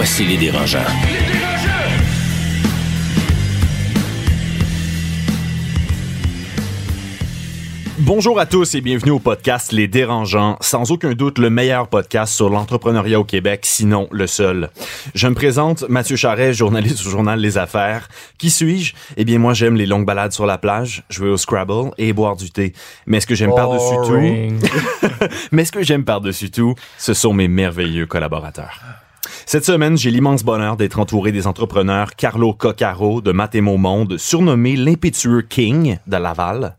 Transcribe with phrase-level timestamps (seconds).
[0.00, 0.78] Voici les dérangeants.
[7.98, 12.32] Bonjour à tous et bienvenue au podcast Les Dérangeants, sans aucun doute le meilleur podcast
[12.32, 14.70] sur l'entrepreneuriat au Québec, sinon le seul.
[15.16, 18.08] Je me présente, Mathieu Charret, journaliste au journal Les Affaires.
[18.38, 18.94] Qui suis-je?
[19.16, 22.36] Eh bien, moi, j'aime les longues balades sur la plage, jouer au Scrabble et boire
[22.36, 22.72] du thé.
[23.06, 27.48] Mais ce que j'aime par-dessus tout, mais ce que j'aime par-dessus tout, ce sont mes
[27.48, 28.78] merveilleux collaborateurs.
[29.46, 34.76] Cette semaine, j'ai l'immense bonheur d'être entouré des entrepreneurs Carlo Coccaro de Matémo Monde, surnommé
[34.76, 36.76] l'impétueux King de Laval,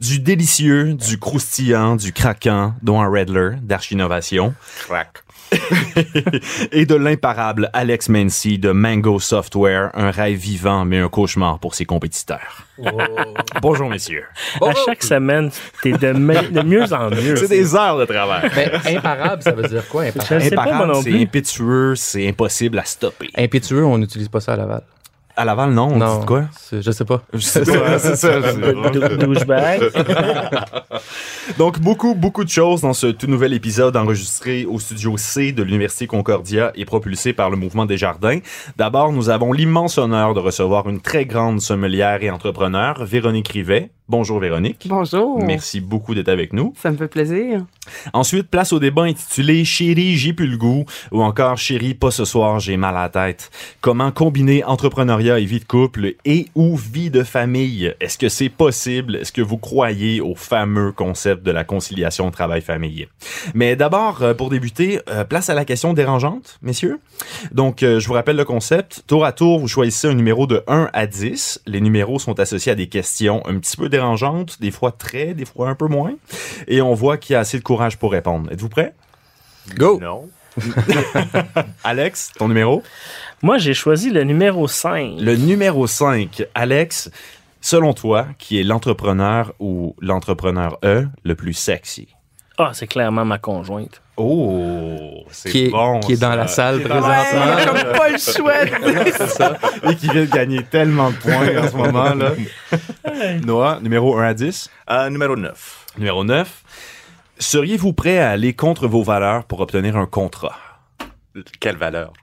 [0.00, 4.54] du délicieux, du croustillant, du craquant, dont un Redler d'Archinovation.
[4.86, 5.25] Crack.
[6.72, 11.74] et de l'imparable Alex Mancy de Mango Software, un rêve vivant mais un cauchemar pour
[11.74, 12.66] ses compétiteurs.
[13.62, 14.24] Bonjour messieurs.
[14.60, 15.50] À chaque semaine,
[15.82, 17.36] t'es de, de mieux en mieux.
[17.36, 18.50] C'est des heures de travail.
[18.56, 20.42] Mais imparable, ça veut dire quoi, Je imparable?
[20.42, 23.28] sais pas, moi Imparable, c'est impétueux, c'est impossible à stopper.
[23.36, 24.82] Impétueux, on n'utilise pas ça à Laval.
[25.38, 26.44] À Laval, non, on dit de quoi?
[26.72, 27.20] Je sais pas.
[27.34, 28.40] Je sais pas, c'est ça.
[28.54, 29.82] Dou- Douchebag.
[31.58, 35.62] Donc, beaucoup, beaucoup de choses dans ce tout nouvel épisode enregistré au studio C de
[35.62, 38.38] l'Université Concordia et propulsé par le Mouvement des Jardins.
[38.76, 43.90] D'abord, nous avons l'immense honneur de recevoir une très grande sommelière et entrepreneur, Véronique Rivet.
[44.08, 44.86] Bonjour Véronique.
[44.88, 45.42] Bonjour.
[45.42, 46.72] Merci beaucoup d'être avec nous.
[46.76, 47.64] Ça me fait plaisir.
[48.12, 52.24] Ensuite, place au débat intitulé Chérie, j'ai plus le goût ou encore Chérie, pas ce
[52.24, 53.50] soir, j'ai mal à la tête.
[53.80, 57.94] Comment combiner entrepreneuriat et vie de couple et ou vie de famille?
[58.00, 59.16] Est-ce que c'est possible?
[59.16, 63.08] Est-ce que vous croyez au fameux concept de la conciliation travail-famille?
[63.54, 67.00] Mais d'abord, euh, pour débuter, euh, place à la question dérangeante, messieurs.
[67.50, 69.02] Donc, euh, je vous rappelle le concept.
[69.06, 71.62] Tour à tour, vous choisissez un numéro de 1 à 10.
[71.66, 73.95] Les numéros sont associés à des questions un petit peu dérangeantes,
[74.60, 76.14] des fois très, des fois un peu moins.
[76.66, 78.50] Et on voit qu'il y a assez de courage pour répondre.
[78.52, 78.94] Êtes-vous prêts?
[79.74, 79.98] Go!
[80.00, 80.28] Non.
[81.84, 82.82] Alex, ton numéro?
[83.42, 85.16] Moi, j'ai choisi le numéro 5.
[85.18, 86.44] Le numéro 5.
[86.54, 87.10] Alex,
[87.60, 92.08] selon toi, qui est l'entrepreneur ou l'entrepreneur E le plus sexy?
[92.58, 94.00] Ah, c'est clairement ma conjointe.
[94.16, 96.00] Oh, c'est Qui est, bon.
[96.00, 96.36] qui est dans ça.
[96.36, 97.56] la salle présentement.
[97.66, 99.90] comme pas le choix.
[99.90, 102.14] Et qui vient de gagner tellement de points en ce moment.
[102.14, 102.30] là.
[103.44, 104.70] Noah, numéro 1 à 10.
[104.90, 105.84] Euh, numéro 9.
[105.98, 106.62] Numéro 9.
[107.38, 110.56] Seriez-vous prêt à aller contre vos valeurs pour obtenir un contrat?
[111.60, 112.14] Quelle valeur?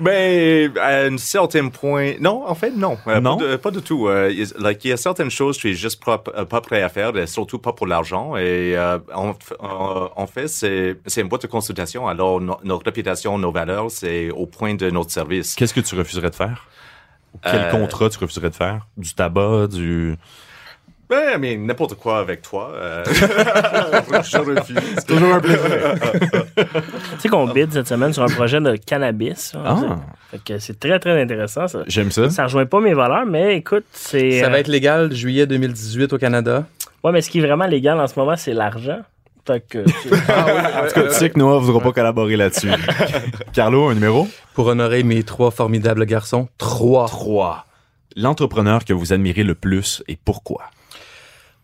[0.00, 2.98] Mais à un certain point, non, en fait, non.
[3.06, 3.36] Euh, Non?
[3.36, 4.08] Pas, de- pas du tout.
[4.08, 6.22] Euh, il y a- like, il y a certaines choses que je suis juste pas,
[6.36, 8.36] euh, pas prêt à faire, et surtout pas pour l'argent.
[8.36, 12.06] Et euh, en, en- en fait, c'est c'est une boîte de consultation.
[12.08, 15.54] Alors, no- notre réputation, nos valeurs, c'est au point de notre service.
[15.54, 16.66] Qu'est-ce que tu refuserais de faire?
[17.42, 18.86] Quel Euh, contrat tu refuserais de faire?
[18.96, 20.16] Du tabac, du...
[21.10, 22.70] Ben, mais n'importe quoi avec toi.
[22.74, 25.04] euh, je refuse.
[25.06, 25.94] Toujours un plaisir.
[26.56, 29.54] Tu sais qu'on bid cette semaine sur un projet de cannabis.
[29.54, 29.60] là.
[29.64, 29.96] Ah,
[30.30, 31.80] Fait que c'est très, très intéressant, ça.
[31.86, 32.28] j'aime ça.
[32.28, 34.40] Ça rejoint pas mes valeurs, mais écoute, c'est.
[34.40, 36.66] Ça va euh, être légal juillet 2018 au Canada?
[37.02, 38.98] Ouais, mais ce qui est vraiment légal en ce moment, c'est l'argent.
[39.46, 39.78] Fait que.
[40.02, 42.68] tu- En tout cas, tu sais que Noah ne voudra pas collaborer là-dessus.
[43.54, 44.28] Carlo, un numéro?
[44.52, 46.48] Pour honorer mes trois formidables garçons.
[46.58, 47.06] Trois.
[47.08, 47.64] 3.
[48.16, 50.64] L'entrepreneur que vous admirez le plus et pourquoi?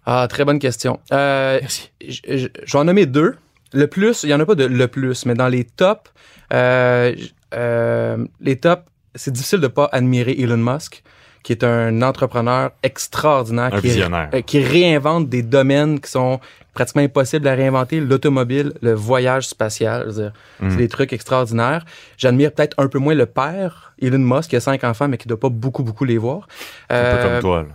[0.07, 1.01] Ah, très bonne question.
[1.13, 1.91] Euh, Merci.
[2.01, 3.37] j- j- Je vais en nommer deux.
[3.73, 6.11] Le plus, il n'y en a pas de le plus, mais dans les tops,
[6.53, 7.15] euh,
[7.55, 8.83] euh, les tops,
[9.15, 11.03] c'est difficile de pas admirer Elon Musk,
[11.43, 14.31] qui est un entrepreneur extraordinaire, Un qui, visionnaire.
[14.35, 16.41] euh, qui réinvente des domaines qui sont
[16.73, 20.71] pratiquement impossibles à réinventer, l'automobile, le voyage spatial, je Mm.
[20.71, 21.85] c'est des trucs extraordinaires.
[22.17, 25.27] J'admire peut-être un peu moins le père, Elon Musk, qui a cinq enfants, mais qui
[25.29, 26.49] ne doit pas beaucoup, beaucoup les voir.
[26.91, 27.63] Un peu Euh, comme toi.
[27.63, 27.69] là.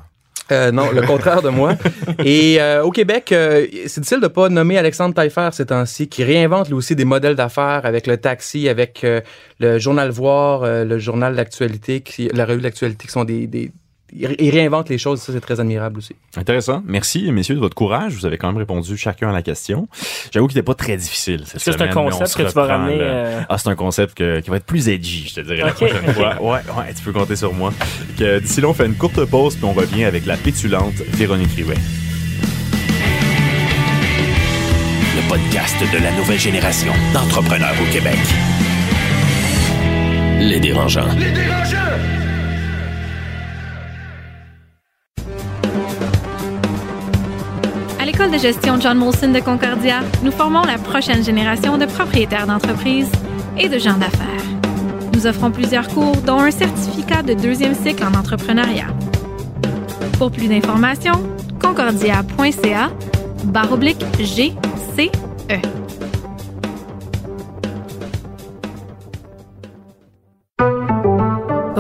[0.52, 1.76] Euh, non, le contraire de moi.
[2.24, 6.24] Et euh, au Québec, euh, c'est difficile de pas nommer Alexandre Taillefer ces temps-ci, qui
[6.24, 9.22] réinvente lui aussi des modèles d'affaires avec le taxi, avec euh,
[9.60, 12.04] le journal Voir, euh, le journal d'actualité,
[12.34, 13.72] la revue de l'actualité, qui sont des, des,
[14.16, 16.16] il ré- il réinvente les choses, ça c'est très admirable aussi.
[16.38, 16.82] Intéressant.
[16.86, 18.14] Merci, messieurs, de votre courage.
[18.14, 19.88] Vous avez quand même répondu chacun à la question.
[20.32, 21.44] J'avoue qu'il n'était pas très difficile.
[21.46, 24.16] cette Est-ce que c'est un concept que tu vas ramener, euh, Ah, c'est un concept
[24.18, 26.42] que- qui va être plus edgy, je te dirais, la Ok, prochaine fois.
[26.42, 27.74] Ouais, ouais, tu peux compter sur moi.
[28.18, 31.76] D'ici là, on fait une courte pause, puis on revient avec la pétulante Véronique Rivet.
[35.16, 38.18] Le podcast de la nouvelle génération d'entrepreneurs au Québec.
[40.40, 41.12] Les dérangeants.
[41.18, 42.19] Les dérangeants!
[48.20, 53.12] L'école de gestion John Molson de Concordia, nous formons la prochaine génération de propriétaires d'entreprises
[53.58, 54.44] et de gens d'affaires.
[55.14, 58.88] Nous offrons plusieurs cours, dont un certificat de deuxième cycle en entrepreneuriat.
[60.18, 61.22] Pour plus d'informations,
[61.62, 62.90] concordia.ca
[63.46, 65.79] barre oblique GCE.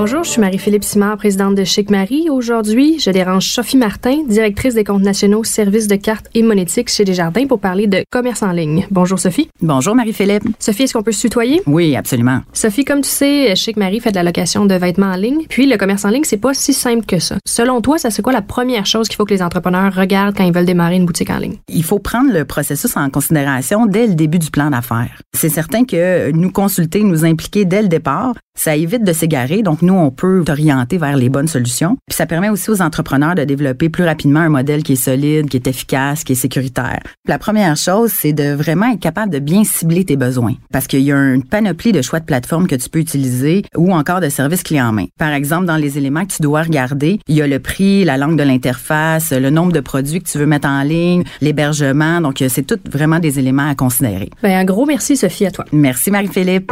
[0.01, 2.29] Bonjour, je suis Marie-Philippe Simard, présidente de Chic Marie.
[2.29, 7.03] Aujourd'hui, je dérange Sophie Martin, directrice des comptes nationaux services de cartes et monétiques chez
[7.03, 8.87] Desjardins pour parler de commerce en ligne.
[8.91, 9.49] Bonjour Sophie.
[9.61, 10.43] Bonjour Marie-Philippe.
[10.57, 11.61] Sophie, est-ce qu'on peut se tutoyer?
[11.67, 12.39] Oui, absolument.
[12.53, 15.45] Sophie, comme tu sais, Chic Marie fait de la location de vêtements en ligne.
[15.49, 17.35] Puis le commerce en ligne, c'est pas si simple que ça.
[17.45, 20.45] Selon toi, ça c'est quoi la première chose qu'il faut que les entrepreneurs regardent quand
[20.45, 21.57] ils veulent démarrer une boutique en ligne?
[21.67, 25.21] Il faut prendre le processus en considération dès le début du plan d'affaires.
[25.35, 29.61] C'est certain que nous consulter, nous impliquer dès le départ, ça évite de s'égarer.
[29.61, 31.97] Donc, nous, on peut t'orienter vers les bonnes solutions.
[32.07, 35.49] Puis ça permet aussi aux entrepreneurs de développer plus rapidement un modèle qui est solide,
[35.49, 36.99] qui est efficace, qui est sécuritaire.
[37.03, 40.53] Puis la première chose, c'est de vraiment être capable de bien cibler tes besoins.
[40.71, 43.91] Parce qu'il y a une panoplie de choix de plateformes que tu peux utiliser ou
[43.91, 45.05] encore de services clés en main.
[45.17, 48.17] Par exemple, dans les éléments que tu dois regarder, il y a le prix, la
[48.17, 52.21] langue de l'interface, le nombre de produits que tu veux mettre en ligne, l'hébergement.
[52.21, 54.29] Donc, c'est tout vraiment des éléments à considérer.
[54.43, 55.65] Ben, un gros merci, Sophie, à toi.
[55.71, 56.71] Merci, Marie-Philippe.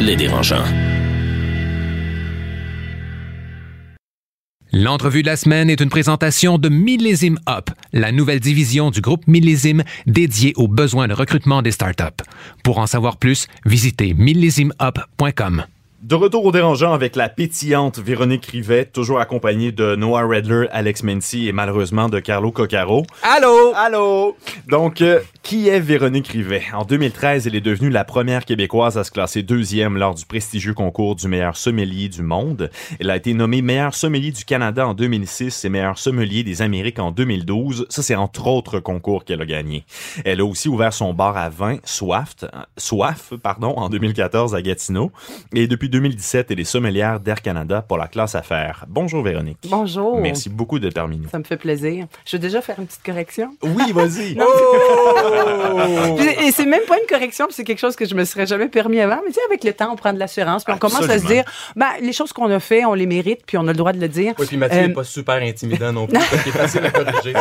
[0.00, 0.64] Les dérangeants.
[4.72, 9.26] L'entrevue de la semaine est une présentation de Millésime Up, la nouvelle division du groupe
[9.26, 12.24] Millésime dédiée aux besoins de recrutement des startups.
[12.64, 15.64] Pour en savoir plus, visitez millésimeup.com.
[16.02, 21.02] De retour au dérangeant avec la pétillante Véronique Rivet, toujours accompagnée de Noah Redler, Alex
[21.02, 23.04] Mency et malheureusement de Carlo Coccaro.
[23.22, 23.74] Allô?
[23.76, 24.34] Allô!
[24.66, 26.62] Donc, euh, qui est Véronique Rivet?
[26.72, 30.72] En 2013, elle est devenue la première Québécoise à se classer deuxième lors du prestigieux
[30.72, 32.70] concours du meilleur sommelier du monde.
[32.98, 36.98] Elle a été nommée meilleur sommelier du Canada en 2006 et meilleur sommelier des Amériques
[36.98, 37.84] en 2012.
[37.90, 39.84] Ça, c'est entre autres concours qu'elle a gagné.
[40.24, 42.36] Elle a aussi ouvert son bar à vin, Soif,
[42.78, 45.12] Soif pardon, en 2014 à Gatineau.
[45.54, 48.86] Et depuis 2017, elle est sommelière d'Air Canada pour la classe affaires.
[48.88, 49.58] Bonjour Véronique.
[49.68, 50.20] Bonjour.
[50.20, 51.28] Merci beaucoup d'être parmi nous.
[51.28, 52.06] Ça me fait plaisir.
[52.24, 53.50] Je vais déjà faire une petite correction.
[53.62, 54.38] Oui, vas-y.
[54.40, 56.16] oh!
[56.40, 59.00] Et c'est même pas une correction, c'est quelque chose que je me serais jamais permis
[59.00, 59.20] avant.
[59.24, 61.26] Mais tu sais, avec le temps, on prend de l'assurance, puis on commence à se
[61.26, 61.44] dire,
[61.74, 64.00] ben, les choses qu'on a fait, on les mérite, puis on a le droit de
[64.00, 64.34] le dire.
[64.38, 66.90] Oui, puis Mathieu n'est euh, pas super intimidant non plus, parce qu'il est facile à
[66.90, 67.34] corriger.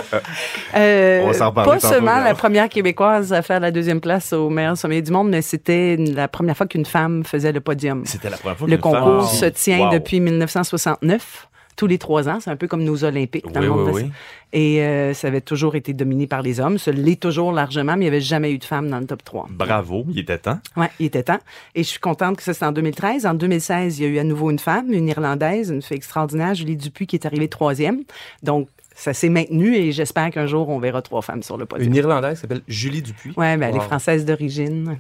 [0.76, 4.34] Euh, on va s'en parler Pas seulement la première Québécoise à faire la deuxième place
[4.34, 8.04] au meilleur sommet du monde, mais c'était la première fois qu'une femme faisait le podium.
[8.06, 11.48] C'était la première fois Le concours se tient depuis 1969
[11.80, 12.40] tous les trois ans.
[12.42, 13.90] C'est un peu comme nos Olympiques dans oui, le monde.
[13.94, 14.12] Oui, oui.
[14.52, 16.78] Et euh, ça avait toujours été dominé par les hommes.
[16.78, 19.24] Ça l'est toujours largement, mais il n'y avait jamais eu de femmes dans le top
[19.24, 19.48] 3.
[19.50, 20.60] Bravo, il était temps.
[20.76, 21.40] Oui, il était temps.
[21.76, 23.26] Et je suis contente que ça, c'est en 2013.
[23.26, 26.54] En 2016, il y a eu à nouveau une femme, une Irlandaise, une fille extraordinaire,
[26.54, 28.04] Julie Dupuis, qui est arrivée troisième.
[28.44, 28.68] Donc,
[29.00, 31.88] ça s'est maintenu et j'espère qu'un jour, on verra trois femmes sur le podium.
[31.88, 33.34] Une Irlandaise qui s'appelle Julie Dupuis.
[33.38, 34.98] Oui, ben, elle est française d'origine.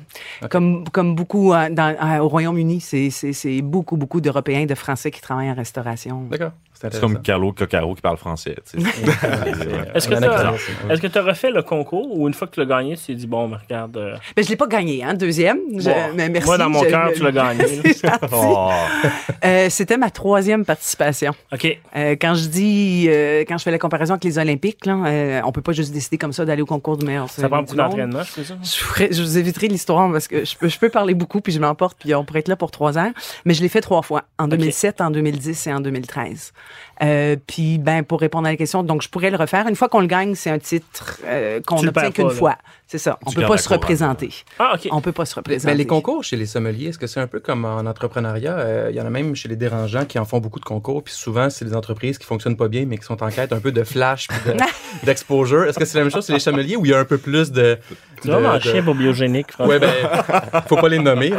[0.50, 5.20] Comme, comme beaucoup euh, dans, euh, au Royaume-Uni, c'est beaucoup, beaucoup d'Européens, de Français qui
[5.20, 6.24] travaillent en restauration.
[6.32, 6.52] D'accord.
[6.80, 8.56] C'est comme Carlo Coccaro qui parle français.
[9.94, 13.06] Est-ce que tu as refait le concours ou une fois que tu l'as gagné, tu
[13.08, 13.98] t'es dit, bon, mais regarde.
[13.98, 14.16] Euh...
[14.36, 15.60] Ben, je l'ai pas gagné, hein, deuxième.
[15.78, 17.66] Je, mais merci, Moi, dans mon cœur, tu l'as gagné.
[18.32, 18.70] oh.
[19.44, 21.34] euh, C'était ma troisième participation.
[21.52, 21.78] OK.
[21.96, 25.42] Euh, quand je dis, euh, quand je fais la comparaison avec les Olympiques, là, euh,
[25.44, 27.30] on peut pas juste décider comme ça d'aller au concours du meilleur.
[27.30, 28.56] Ça prend beaucoup d'entraînement, c'est ça?
[28.64, 31.52] Je, ferai, je vous éviterai l'histoire parce que je peux, je peux parler beaucoup puis
[31.52, 33.12] je m'emporte puis on pourrait être là pour trois heures.
[33.46, 35.04] Mais je l'ai fait trois fois, en 2007, okay.
[35.04, 36.54] en 2010 et en 2013.
[37.02, 39.68] Euh, puis, ben, pour répondre à la question, donc je pourrais le refaire.
[39.68, 42.58] Une fois qu'on le gagne, c'est un titre euh, qu'on obtient qu'une fois.
[42.88, 43.20] C'est ça.
[43.26, 44.34] On peut pas se représenter.
[44.58, 44.88] Ah, OK.
[44.92, 45.68] On peut pas se représenter.
[45.72, 48.58] Ben, les concours chez les sommeliers, est-ce que c'est un peu comme en entrepreneuriat?
[48.58, 51.04] Euh, Il y en a même chez les dérangeants qui en font beaucoup de concours.
[51.04, 53.60] Puis souvent, c'est des entreprises qui fonctionnent pas bien, mais qui sont en quête un
[53.60, 54.28] peu de flash
[55.04, 55.66] d'exposure.
[55.66, 57.18] est-ce que c'est la même chose chez les sommeliers ou il y a un peu
[57.18, 57.78] plus de.
[58.22, 59.48] C'est vraiment un chien biogénique.
[59.60, 59.94] Oui, ben,
[60.68, 61.32] faut pas les nommer.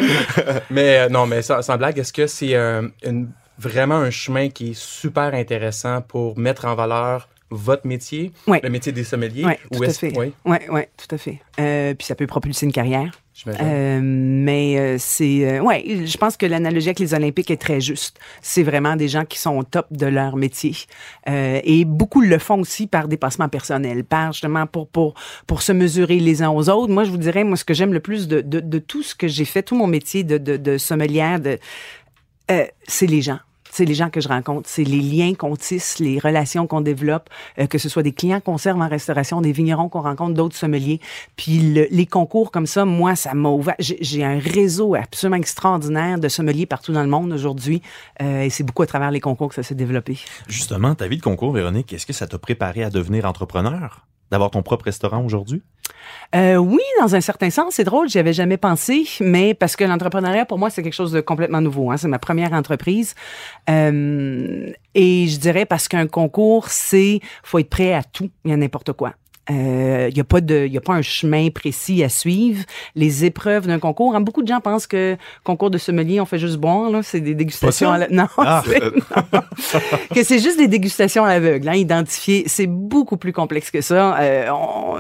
[0.71, 3.29] mais non, mais sans, sans blague, est-ce que c'est une
[3.61, 8.93] vraiment un chemin qui est super intéressant pour mettre en valeur votre métier, le métier
[8.93, 9.45] des sommeliers.
[9.45, 10.13] Oui, tout à fait.
[10.17, 11.41] Oui, oui, tout à fait.
[11.59, 13.11] Euh, puis ça peut propulser une carrière.
[13.49, 15.49] Euh, mais euh, c'est...
[15.49, 18.21] Euh, ouais, je pense que l'analogie avec les Olympiques est très juste.
[18.41, 20.77] C'est vraiment des gens qui sont au top de leur métier.
[21.29, 25.15] Euh, et beaucoup le font aussi par dépassement personnel, par justement pour, pour,
[25.49, 26.93] pour se mesurer les uns aux autres.
[26.93, 29.17] Moi, je vous dirais, moi, ce que j'aime le plus de, de, de tout ce
[29.17, 31.59] que j'ai fait, tout mon métier de, de, de sommelière, de,
[32.87, 33.41] c'est les gens
[33.71, 37.29] c'est les gens que je rencontre, c'est les liens qu'on tisse, les relations qu'on développe,
[37.59, 40.57] euh, que ce soit des clients qu'on serve en restauration, des vignerons qu'on rencontre, d'autres
[40.57, 41.01] sommeliers.
[41.37, 41.59] Puis
[41.91, 43.75] les concours comme ça, moi, ça m'a ouvert.
[43.79, 47.83] J'ai un réseau absolument extraordinaire de sommeliers partout dans le monde aujourd'hui.
[48.23, 50.19] Euh, et c'est beaucoup à travers les concours que ça s'est développé.
[50.49, 54.07] Justement, ta vie de concours, Véronique, est-ce que ça t'a préparé à devenir entrepreneur?
[54.31, 55.63] D'avoir ton propre restaurant aujourd'hui?
[56.35, 59.85] Euh, oui, dans un certain sens, c'est drôle, j'y avais jamais pensé, mais parce que
[59.85, 61.91] l'entrepreneuriat pour moi c'est quelque chose de complètement nouveau.
[61.91, 61.97] Hein.
[61.97, 63.15] C'est ma première entreprise,
[63.69, 68.57] euh, et je dirais parce qu'un concours c'est faut être prêt à tout, y a
[68.57, 69.15] n'importe quoi.
[69.51, 72.65] Il euh, n'y a pas de, y a pas un chemin précis à suivre.
[72.95, 76.39] Les épreuves d'un concours, hein, beaucoup de gens pensent que concours de sommelier, on fait
[76.39, 77.91] juste boire, là, c'est des dégustations.
[77.91, 78.63] À non, ah.
[80.15, 82.45] que c'est juste des dégustations à l'aveugle, hein, identifier.
[82.47, 84.17] C'est beaucoup plus complexe que ça.
[84.21, 84.47] Euh,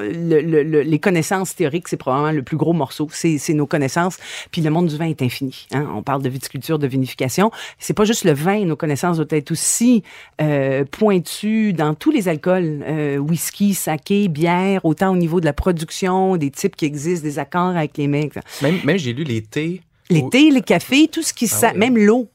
[0.01, 3.09] le, les connaissances théoriques, c'est probablement le plus gros morceau.
[3.13, 4.17] C'est nos connaissances.
[4.51, 5.69] Puis le monde du vin est infini.
[5.73, 5.87] Hein.
[5.95, 7.53] On parle de viticulture, de vinification.
[7.79, 8.65] C'est pas juste le vin.
[8.65, 10.03] Nos connaissances doivent être aussi
[10.43, 14.40] euh, pointues dans tous les alcools, euh, whisky, saké, bière,
[14.83, 18.35] autant au niveau de la production, des types qui existent, des accords avec les mecs.
[18.63, 19.81] Même, même j'ai lu les thés.
[20.09, 21.49] Les thés, les cafés, tout ce qui...
[21.63, 22.29] Ah même l'eau.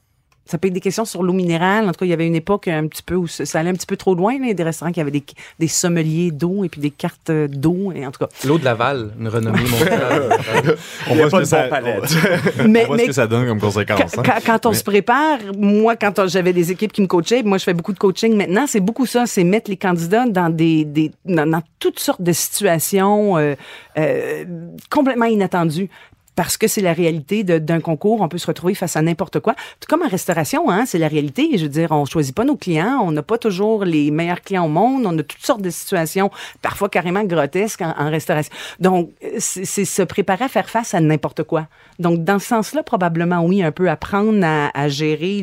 [0.46, 1.84] Ça peut être des questions sur l'eau minérale.
[1.88, 3.74] En tout cas, il y avait une époque un petit peu où ça allait un
[3.74, 4.34] petit peu trop loin.
[4.34, 5.24] Il y a des restaurants qui avaient des,
[5.58, 7.92] des sommeliers d'eau et puis des cartes d'eau.
[7.92, 8.28] Et en tout cas.
[8.44, 10.38] L'eau de Laval, une renommée mondiale.
[11.10, 14.18] on voit ce que ça, que ça donne comme conséquence.
[14.18, 14.22] Hein.
[14.44, 17.74] Quand, on se prépare, moi, quand j'avais des équipes qui me coachaient, moi, je fais
[17.74, 21.62] beaucoup de coaching maintenant, c'est beaucoup ça, c'est mettre les candidats dans des, des dans,
[21.78, 23.54] toutes sortes de situations euh,
[23.98, 24.44] euh,
[24.90, 25.88] complètement inattendues
[26.36, 28.20] parce que c'est la réalité d'un concours.
[28.20, 29.54] On peut se retrouver face à n'importe quoi.
[29.80, 31.48] Tout comme en restauration, hein, c'est la réalité.
[31.56, 33.00] Je veux dire, on choisit pas nos clients.
[33.02, 35.06] On n'a pas toujours les meilleurs clients au monde.
[35.06, 38.52] On a toutes sortes de situations, parfois carrément grotesques en, restauration.
[38.80, 41.66] Donc, c'est se préparer à faire face à n'importe quoi.
[41.98, 45.40] Donc, dans ce sens-là, probablement, oui, un peu apprendre à, gérer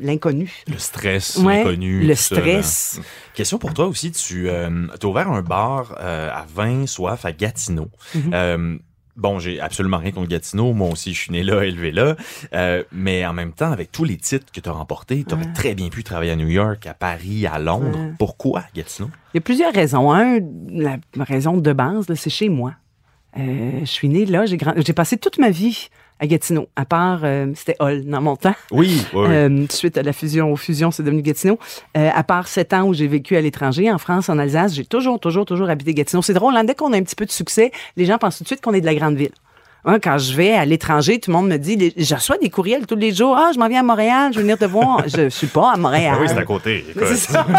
[0.00, 0.62] l'inconnu.
[0.68, 2.06] Le, stress, l'inconnu.
[2.06, 3.00] Le stress.
[3.34, 7.32] Question pour toi aussi, tu euh, as ouvert un bar euh, à vin soif à
[7.32, 7.90] Gatineau.
[8.14, 8.30] Mm-hmm.
[8.32, 8.78] Euh,
[9.16, 10.72] Bon, j'ai absolument rien contre Gatineau.
[10.72, 12.16] Moi aussi, je suis né là, élevé là.
[12.52, 15.52] Euh, mais en même temps, avec tous les titres que tu as remportés, tu aurais
[15.54, 18.12] très bien pu travailler à New York, à Paris, à Londres.
[18.18, 19.08] Pourquoi Gatineau?
[19.32, 20.12] Il y a plusieurs raisons.
[20.12, 22.74] Un, la raison de base, c'est chez moi.
[23.38, 27.52] Euh, je suis né là, j'ai passé toute ma vie à Gatineau, à part, euh,
[27.54, 28.54] c'était Hall dans mon temps.
[28.70, 29.26] Oui, oui.
[29.28, 31.58] Euh, suite à la fusion, aux fusions, c'est devenu Gatineau.
[31.96, 34.84] Euh, à part sept ans où j'ai vécu à l'étranger, en France, en Alsace, j'ai
[34.84, 36.22] toujours, toujours, toujours habité Gatineau.
[36.22, 38.44] C'est drôle, hein, dès qu'on a un petit peu de succès, les gens pensent tout
[38.44, 39.32] de suite qu'on est de la grande ville.
[39.84, 42.86] Hein, quand je vais à l'étranger, tout le monde me dit, je reçois des courriels
[42.86, 43.36] tous les jours.
[43.38, 45.06] Ah, je m'en viens à Montréal, je veux venir te voir.
[45.14, 46.14] je suis pas à Montréal.
[46.16, 46.84] Ah oui, c'est à côté.
[46.96, 47.46] C'est ça.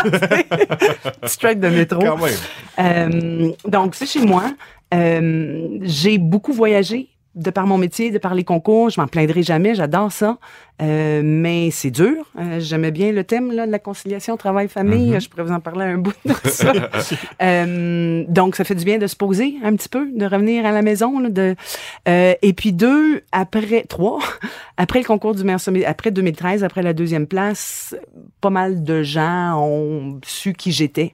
[1.53, 2.01] De métro.
[2.01, 3.53] Quand même.
[3.67, 4.43] Donc, c'est chez moi.
[4.91, 7.07] J'ai beaucoup voyagé
[7.37, 10.37] de par mon métier, de par les concours, je m'en plaindrai jamais, j'adore ça.
[10.79, 12.25] Euh, mais c'est dur.
[12.37, 15.11] Euh, j'aimais bien le thème là, de la conciliation travail-famille.
[15.11, 15.21] Mm-hmm.
[15.21, 16.71] Je pourrais vous en parler un bout de ça.
[17.41, 20.71] euh, donc, ça fait du bien de se poser un petit peu, de revenir à
[20.71, 21.19] la maison.
[21.19, 21.55] Là, de,
[22.05, 24.19] et puis deux, après, trois,
[24.77, 27.95] après le concours du meilleur sommet, après 2013, après la deuxième place,
[28.41, 31.13] pas mal de gens ont su qui j'étais.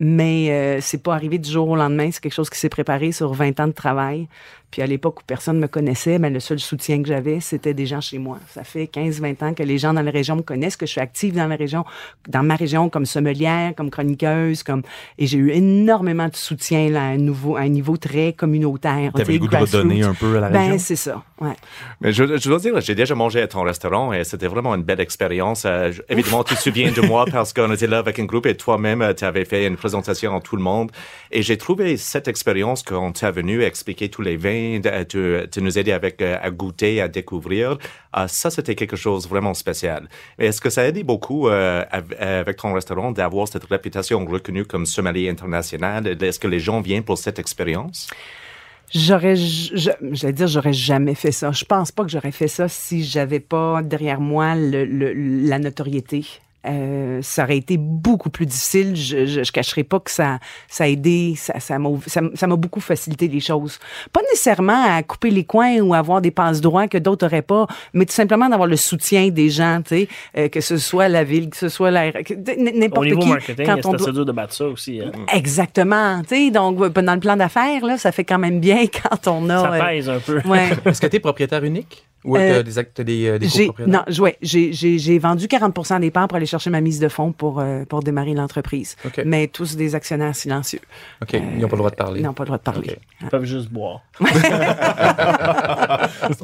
[0.00, 2.10] Mais c'est pas arrivé du jour au lendemain.
[2.10, 4.26] C'est quelque chose qui s'est préparé sur 20 ans de travail.
[4.74, 7.74] Puis à l'époque où personne ne me connaissait, mais le seul soutien que j'avais, c'était
[7.74, 8.40] des gens chez moi.
[8.48, 11.00] Ça fait 15-20 ans que les gens dans la région me connaissent, que je suis
[11.00, 11.84] active dans la région,
[12.28, 14.82] dans ma région comme sommelière, comme chroniqueuse, comme
[15.16, 19.12] et j'ai eu énormément de soutien là, à un, nouveau, à un niveau très communautaire.
[19.14, 20.72] Tu avais le goût de redonner un peu à la ben, région?
[20.72, 21.54] Ben, c'est ça, ouais.
[22.00, 24.82] Mais je, je dois dire, j'ai déjà mangé à ton restaurant et c'était vraiment une
[24.82, 25.66] belle expérience.
[25.66, 28.56] Euh, évidemment, tu te souviens de moi parce qu'on était là avec un groupe et
[28.56, 30.90] toi-même, euh, tu avais fait une présentation à tout le monde.
[31.30, 35.78] Et j'ai trouvé cette expérience quand tu es venu expliquer tous les vins de, nous
[35.78, 37.78] aider avec euh, à goûter, à découvrir.
[38.12, 40.08] Ah, ça, c'était quelque chose de vraiment spécial.
[40.38, 44.86] Est-ce que ça a aidé beaucoup euh, avec ton restaurant d'avoir cette réputation reconnue comme
[44.86, 46.06] sommelier international?
[46.06, 48.08] Est-ce que les gens viennent pour cette expérience?
[48.92, 51.50] J'aurais, j'allais dire, j'aurais jamais fait ça.
[51.50, 54.84] Je pense pas que j'aurais fait ça si j'avais pas derrière moi le,
[55.48, 56.24] la notoriété
[56.66, 58.96] euh, ça aurait été beaucoup plus difficile.
[58.96, 62.56] Je, je, je, cacherai pas que ça, ça a aidé, ça, ça m'a, ça, m'a
[62.56, 63.78] beaucoup facilité les choses.
[64.12, 67.42] Pas nécessairement à couper les coins ou à avoir des passes droits que d'autres auraient
[67.42, 71.08] pas, mais tout simplement d'avoir le soutien des gens, tu sais, euh, que ce soit
[71.08, 73.12] la ville, que ce soit la, n'importe qui.
[73.12, 75.00] Au niveau marketing, quand on dur de battre ça aussi.
[75.00, 75.12] Hein.
[75.32, 79.28] Exactement, tu sais, donc dans le plan d'affaires là, ça fait quand même bien quand
[79.28, 79.60] on a.
[79.60, 80.40] Ça euh, pèse un peu.
[80.46, 80.70] Ouais.
[80.84, 82.04] Est-ce que tu es propriétaire unique?
[82.24, 86.46] Ou euh, des, actes, des, des Non, ouais, j'ai vendu 40 des parts pour aller
[86.54, 88.96] chercher ma mise de fonds pour, euh, pour démarrer l'entreprise.
[89.24, 90.80] Mais tous des actionnaires silencieux.
[91.20, 91.32] OK.
[91.32, 92.20] ils n'ont pas le droit de parler.
[92.20, 92.96] Ils n'ont pas le droit de parler.
[93.20, 94.02] Ils peuvent juste boire.
[94.20, 94.28] C'est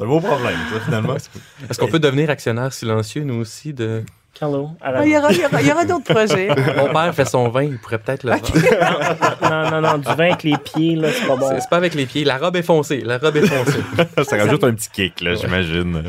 [0.01, 1.15] un beau problème, ça, finalement.
[1.15, 4.03] Est-ce qu'on peut devenir actionnaire silencieux, nous aussi, de
[4.39, 4.71] Hello.
[4.81, 6.47] Ah, il y aura, y aura, d'autres projets.
[6.77, 10.43] Mon père fait son vin, il pourrait peut-être le non, non, non, du vin avec
[10.43, 11.49] les pieds, là, c'est pas bon.
[11.59, 12.23] C'est pas avec les pieds.
[12.23, 13.01] La robe est foncée.
[13.01, 13.81] La robe est foncée.
[14.23, 16.03] ça rajoute un petit kick, là, j'imagine.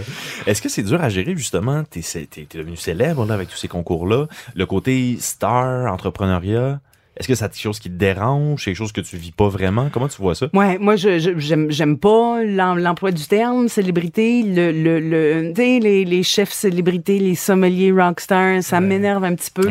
[0.47, 1.85] Est-ce que c'est dur à gérer, justement?
[1.85, 4.27] T'es es, devenu célèbre, là, avec tous ces concours-là.
[4.55, 6.81] Le côté star, entrepreneuriat?
[7.17, 9.91] Est-ce que c'est quelque chose qui te dérange, quelque chose que tu vis pas vraiment?
[9.93, 10.47] Comment tu vois ça?
[10.55, 11.19] Ouais, moi, je,
[11.69, 17.93] j'aime, pas l'emploi du terme, célébrité, le, le, le les, les chefs célébrités, les sommeliers
[17.93, 19.71] rockstars, ça m'énerve un petit peu.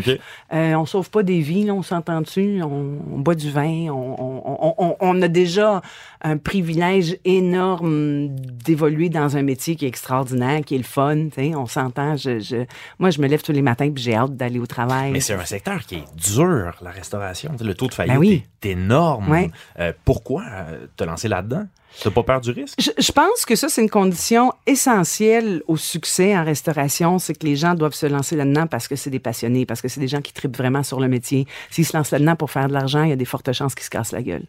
[0.54, 2.62] Euh, on sauve pas des vies, on s'entend-tu?
[2.62, 5.82] On, on, boit du vin, on, on, on, a déjà
[6.24, 11.66] un privilège énorme d'évoluer dans un métier qui est extraordinaire, qui est le fun, on
[11.66, 12.16] s'entend.
[12.16, 12.66] Je, je,
[13.00, 15.12] moi, je me lève tous les matins et j'ai hâte d'aller au travail.
[15.12, 18.66] Mais c'est un secteur qui est dur, la restauration le taux de faillite ben est
[18.66, 19.50] énorme.
[19.80, 21.66] Euh, pourquoi euh, te lancer là-dedans?
[22.00, 22.80] Tu n'as pas peur du risque?
[22.80, 27.20] Je, pense que ça, c'est une condition essentielle au succès en restauration.
[27.20, 29.90] C'est que les gens doivent se lancer là-dedans parce que c'est des passionnés, parce que
[29.90, 31.48] c'est des gens qui tripent vraiment sur le métier.
[31.70, 33.84] S'ils se lancent là-dedans pour faire de l'argent, il y a des fortes chances qu'ils
[33.84, 34.46] se cassent la gueule.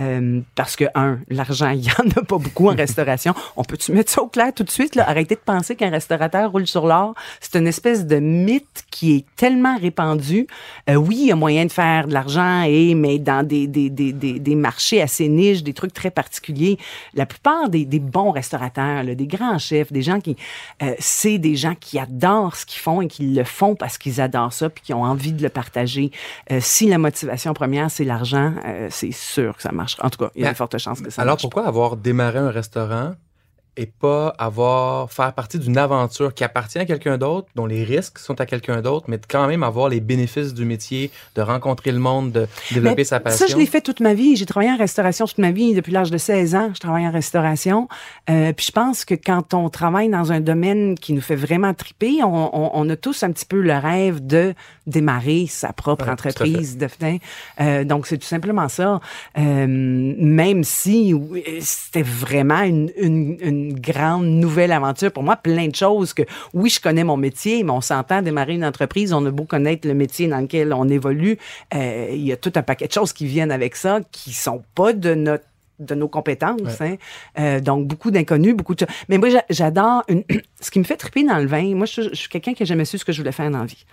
[0.00, 3.34] Euh, parce que, un, l'argent, il n'y en a pas beaucoup en restauration.
[3.56, 4.94] On peut-tu mettre ça au clair tout de suite?
[4.96, 5.08] Là?
[5.08, 7.14] Arrêtez de penser qu'un restaurateur roule sur l'or.
[7.40, 10.46] C'est une espèce de mythe qui est tellement répandu.
[10.90, 13.90] Euh, oui, il y a moyen de faire de l'argent, et, mais dans des, des,
[13.90, 16.78] des, des, des marchés assez niches, des trucs très particuliers.
[17.14, 20.36] La plupart des, des bons restaurateurs, là, des grands chefs, des gens qui...
[20.82, 24.20] Euh, c'est des gens qui adorent ce qu'ils font et qui le font parce qu'ils
[24.20, 26.10] adorent ça puis qui ont envie de le partager.
[26.58, 28.54] Si la motivation première, c'est l'argent,
[28.90, 31.10] c'est sûr que ça marche en tout cas, il y a de fortes chances que
[31.10, 33.14] ça Alors pourquoi avoir démarré un restaurant
[33.76, 38.18] et pas avoir faire partie d'une aventure qui appartient à quelqu'un d'autre, dont les risques
[38.18, 41.92] sont à quelqu'un d'autre, mais de quand même avoir les bénéfices du métier, de rencontrer
[41.92, 43.46] le monde, de développer sa passion.
[43.46, 44.36] Ça, je l'ai fait toute ma vie.
[44.36, 45.74] J'ai travaillé en restauration toute ma vie.
[45.74, 47.88] Depuis l'âge de 16 ans, je travaille en restauration.
[48.30, 51.74] Euh, puis je pense que quand on travaille dans un domaine qui nous fait vraiment
[51.74, 54.54] triper, on, on, a tous un petit peu le rêve de
[54.86, 56.76] démarrer sa propre entreprise.
[56.76, 56.88] De,
[57.60, 59.00] euh, donc, c'est tout simplement ça.
[59.38, 61.14] Euh, même si
[61.60, 65.12] c'était vraiment une, une, une une grande nouvelle aventure.
[65.12, 66.22] Pour moi, plein de choses que,
[66.52, 69.86] oui, je connais mon métier, mais on s'entend démarrer une entreprise, on a beau connaître
[69.86, 71.38] le métier dans lequel on évolue,
[71.74, 74.62] euh, il y a tout un paquet de choses qui viennent avec ça, qui sont
[74.74, 75.44] pas de notre
[75.78, 76.80] de nos compétences.
[76.80, 76.96] Hein.
[77.38, 78.86] Euh, donc, beaucoup d'inconnus, beaucoup de...
[79.08, 80.02] Mais moi, j'adore...
[80.08, 80.22] Une...
[80.60, 82.84] ce qui me fait triper dans le vin, moi, je, suis quelqu'un qui n'a jamais
[82.84, 83.84] su ce que je voulais faire dans la vie.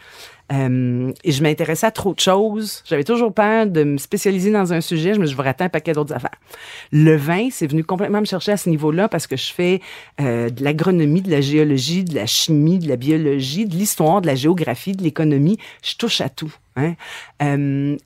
[0.54, 2.84] Euh, et je m'intéressais à trop de choses.
[2.86, 5.14] J'avais toujours peur de me spécialiser dans un sujet.
[5.14, 6.38] Je me suis dit, je un paquet d'autres affaires.
[6.92, 9.82] Le vin, c'est venu complètement me chercher à ce niveau-là parce que je fais
[10.20, 14.28] euh, de l'agronomie, de la géologie, de la chimie, de la biologie, de l'histoire, de
[14.28, 15.58] la géographie, de l'économie.
[15.84, 16.54] Je touche à tout.
[16.78, 16.96] Hein.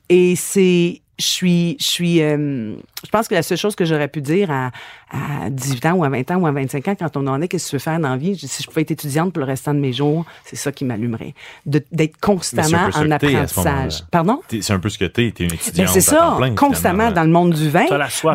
[0.08, 2.74] et c'est je suis, je suis, euh,
[3.04, 4.70] je pense que la seule chose que j'aurais pu dire à,
[5.10, 7.48] à 18 ans ou à 20 ans ou à 25 ans, quand on en est,
[7.48, 9.46] qu'est-ce que tu veux faire dans la vie, si je pouvais être étudiante pour le
[9.46, 11.34] restant de mes jours, c'est ça qui m'allumerait.
[11.64, 14.04] D'être constamment en apprentissage.
[14.10, 14.42] Pardon?
[14.48, 15.88] C'est un peu ce que t'es, t'es une ben, étudiante.
[15.88, 17.86] c'est ça, constamment dans le monde du vin.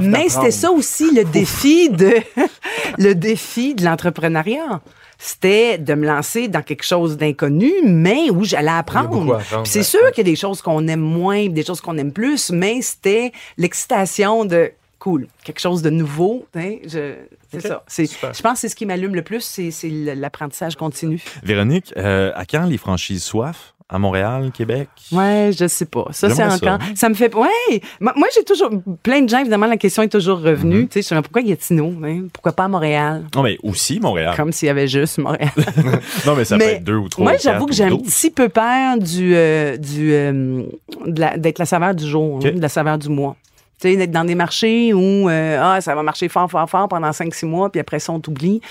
[0.01, 2.13] Mais c'était ça aussi le défi de,
[2.97, 4.81] le défi de l'entrepreneuriat
[5.23, 9.39] c'était de me lancer dans quelque chose d'inconnu, mais où j'allais apprendre.
[9.65, 12.49] c'est sûr qu'il y a des choses qu'on aime moins, des choses qu'on aime plus,
[12.49, 16.47] mais c'était l'excitation de cool, quelque chose de nouveau.
[16.55, 17.83] Hein, c'est ça.
[17.87, 21.21] Je pense que c'est ce qui m'allume le plus, c'est l'apprentissage continu.
[21.43, 23.75] Véronique, euh, à quand les franchises soif?
[23.91, 24.87] À Montréal, Québec?
[25.11, 26.05] Ouais, je sais pas.
[26.11, 26.79] Ça, c'est encore.
[26.95, 27.09] Ça.
[27.09, 27.33] me fait.
[27.35, 27.81] Ouais.
[27.99, 28.69] Moi, j'ai toujours.
[29.03, 30.83] Plein de gens, évidemment, la question est toujours revenue.
[30.83, 30.87] Mm-hmm.
[30.87, 31.93] Tu sais, je me pourquoi Gatineau?
[32.03, 32.27] Hein?
[32.31, 33.25] Pourquoi pas Montréal?
[33.35, 34.33] Non, mais aussi Montréal.
[34.37, 35.51] Comme s'il y avait juste Montréal.
[36.25, 37.25] non, mais ça peut être deux ou trois.
[37.25, 39.35] Moi, j'avoue que j'ai un petit peu peur du.
[39.35, 40.63] Euh, du euh,
[41.05, 43.35] d'être la saveur du jour, hein, de la saveur du mois
[43.81, 47.45] d'être dans des marchés où euh, ah, ça va marcher fort, fort, fort pendant 5-6
[47.45, 48.61] mois, puis après ça, on t'oublie.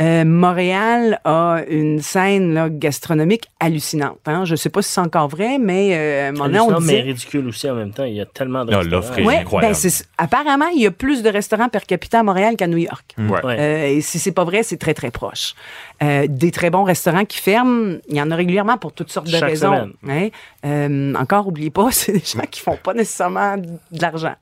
[0.00, 4.20] Euh, Montréal a une scène là, gastronomique hallucinante.
[4.26, 4.44] Hein?
[4.44, 7.68] Je sais pas si c'est encore vrai, mais euh, mon nom, on mais ridicule aussi
[7.68, 8.04] en même temps.
[8.04, 9.76] Il y a tellement de L'offre est incroyable.
[9.82, 13.14] Ben, apparemment, il y a plus de restaurants per capita à Montréal qu'à New York.
[13.18, 15.54] Euh, et si c'est pas vrai, c'est très, très proche.
[16.02, 19.30] Euh, des très bons restaurants qui ferment, il y en a régulièrement pour toutes sortes
[19.30, 19.90] de raisons.
[20.08, 20.28] Hein?
[20.64, 24.34] Euh, encore, oubliez pas, c'est des gens qui font pas nécessairement de l'argent.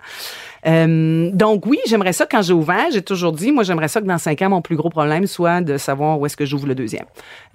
[0.67, 2.87] Euh, donc oui, j'aimerais ça quand j'ai ouvert.
[2.93, 5.61] J'ai toujours dit, moi, j'aimerais ça que dans cinq ans, mon plus gros problème soit
[5.61, 7.07] de savoir où est-ce que j'ouvre le deuxième.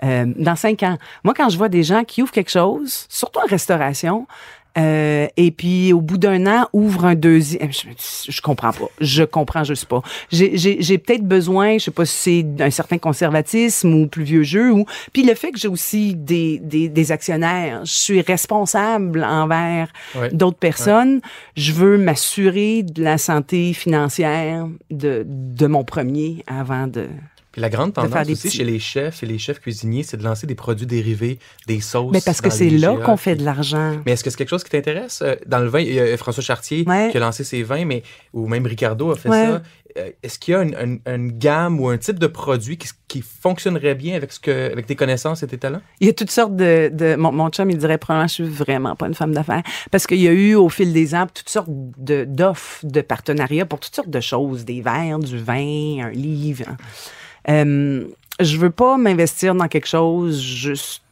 [0.03, 3.39] Euh, dans cinq ans, moi, quand je vois des gens qui ouvrent quelque chose, surtout
[3.39, 4.27] en restauration,
[4.77, 7.71] euh, et puis au bout d'un an ouvre un deuxième.
[7.71, 8.87] Je, je, comprends pas.
[8.99, 10.01] Je comprends juste pas.
[10.31, 14.71] J'ai peut-être besoin, je sais pas si c'est d'un certain conservatisme ou plus vieux jeu
[14.71, 19.91] ou puis le fait que j'ai aussi des, des, des, actionnaires, je suis responsable envers
[20.31, 21.21] d'autres personnes.
[21.55, 27.07] Je veux m'assurer de la santé financière de, de mon premier avant de
[27.53, 30.47] Puis la grande tendance aussi chez les chefs et les chefs cuisiniers, c'est de lancer
[30.47, 31.37] des produits dérivés,
[31.67, 32.11] des sauces.
[32.11, 34.01] Mais parce que c'est là qu'on fait de l'argent.
[34.07, 35.21] Mais est-ce que c'est quelque chose qui t'intéresse?
[35.21, 38.01] Euh, dans le vin, il y a François Chartier qui a lancé ses vins, mais,
[38.33, 39.61] ou même Ricardo a fait ça.
[39.97, 44.15] Euh, est-ce qu'il y a une, gamme ou un type de produit qui, fonctionnerait bien
[44.15, 45.81] avec, ce que, avec tes connaissances et tes talents?
[45.99, 47.15] Il y a toutes sortes de...
[47.15, 49.61] mon, mon, chum, il dirait probablement je suis vraiment pas une femme d'affaires.
[49.91, 53.79] Parce qu'il y a eu, au fil des ans, toutes sortes d'offres, de, partenariats pour
[53.79, 54.65] toutes sortes de choses.
[54.65, 56.65] Des verres, du vin, un livre.
[57.49, 58.05] Euh,
[58.39, 61.03] je veux pas m'investir dans quelque chose juste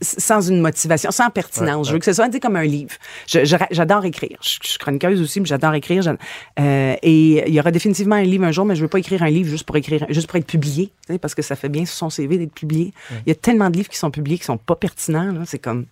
[0.00, 1.88] sans une motivation, sans pertinence.
[1.88, 2.94] Je veux que ce soit comme un livre.
[3.26, 4.38] J'adore écrire.
[4.40, 6.16] Je, suis chroniqueuse aussi, mais j'adore écrire.
[6.58, 9.22] Euh, et il y aura définitivement un livre un jour, mais je veux pas écrire
[9.22, 11.96] un livre juste pour écrire, juste pour être publié, parce que ça fait bien sur
[11.96, 12.92] son CV d'être publié.
[13.26, 15.34] Il y a tellement de livres qui sont publiés qui sont pas pertinents.
[15.44, 15.86] C'est comme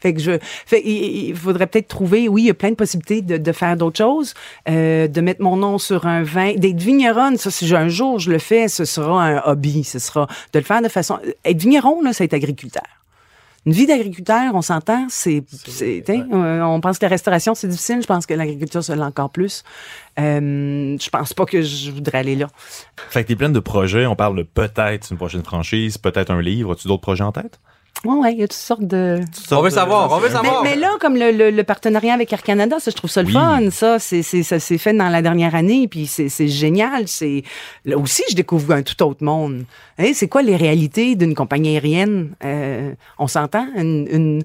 [0.00, 3.22] fait que je, fait, il, faudrait peut-être trouver, oui, il y a plein de possibilités
[3.22, 4.34] de, de faire d'autres choses,
[4.68, 7.36] euh, de mettre mon nom sur un vin, d'être vigneronne.
[7.36, 9.84] Ça, si un jour je le fais, ce sera un hobby.
[9.84, 11.18] Ce sera de le faire de façon.
[11.44, 12.82] Être vigneron, là, c'est être agriculteur.
[13.66, 15.44] Une vie d'agriculteur, on s'entend, c'est,
[15.82, 18.00] euh, on pense que la restauration c'est difficile.
[18.00, 19.62] Je pense que l'agriculture c'est encore plus.
[20.18, 22.46] Euh, je pense pas que je voudrais aller là.
[23.10, 24.06] Fait que t'es pleine de projets.
[24.06, 26.72] On parle de peut-être une prochaine franchise, peut-être un livre.
[26.72, 27.60] As-tu d'autres projets en tête?
[28.04, 29.20] Oui, oui, il y a toutes sortes de.
[29.50, 30.62] on veut savoir, on veut savoir.
[30.62, 33.70] Mais, là, comme le, partenariat avec Air Canada, ça, je trouve ça le fun.
[33.70, 37.08] Ça, c'est, ça s'est fait dans la dernière année, puis c'est, génial.
[37.08, 37.42] C'est
[37.84, 39.64] là aussi, je découvre un tout autre monde.
[39.98, 42.34] Hein, c'est quoi les réalités d'une compagnie aérienne?
[42.44, 44.42] Euh, On s'entend une,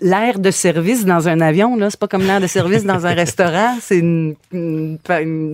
[0.00, 3.14] l'air de service dans un avion, là, c'est pas comme l'air de service dans un
[3.14, 4.98] restaurant, c'est une, une,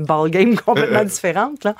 [0.05, 1.64] ball game complètement différente.
[1.64, 1.75] Là.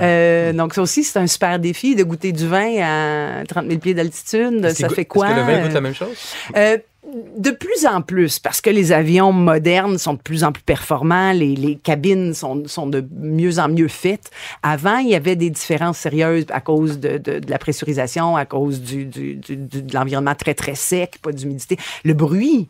[0.00, 3.78] Euh, donc, ça aussi, c'est un super défi de goûter du vin à 30 000
[3.80, 4.68] pieds d'altitude.
[4.70, 5.26] Ça fait quoi?
[5.26, 6.16] Est-ce que le vin goûte la même chose?
[6.56, 6.78] Euh,
[7.36, 11.32] de plus en plus, parce que les avions modernes sont de plus en plus performants,
[11.32, 14.30] les, les cabines sont, sont, de mieux en mieux faites.
[14.62, 18.80] Avant, il y avait des différences sérieuses à cause de, de, la pressurisation, à cause
[18.80, 21.76] du, du de l'environnement très, très sec, pas d'humidité.
[22.04, 22.68] Le bruit,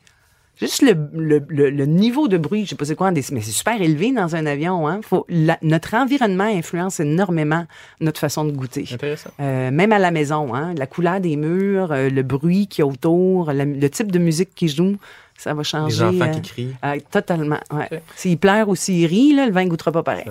[0.59, 3.81] Juste le, le, le, niveau de bruit, je sais pas c'est quoi, mais c'est super
[3.81, 4.89] élevé dans un avion.
[4.89, 5.01] Hein?
[5.03, 5.27] Faut,
[5.63, 7.67] notre environnement influence énormément
[8.01, 8.89] notre façon de goûter.
[8.91, 9.31] Intéressant.
[9.39, 10.73] Euh, même à la maison, hein?
[10.75, 14.69] la couleur des murs, euh, le bruit qui est autour, le type de musique qui
[14.69, 14.97] joue,
[15.37, 15.97] ça va changer.
[15.97, 16.77] Les enfants qui euh, crient.
[16.85, 17.61] Euh, totalement.
[17.71, 18.03] Ouais.
[18.15, 20.25] S'il pleure ou s'il rit, là, le vin ne goûtera pas pareil.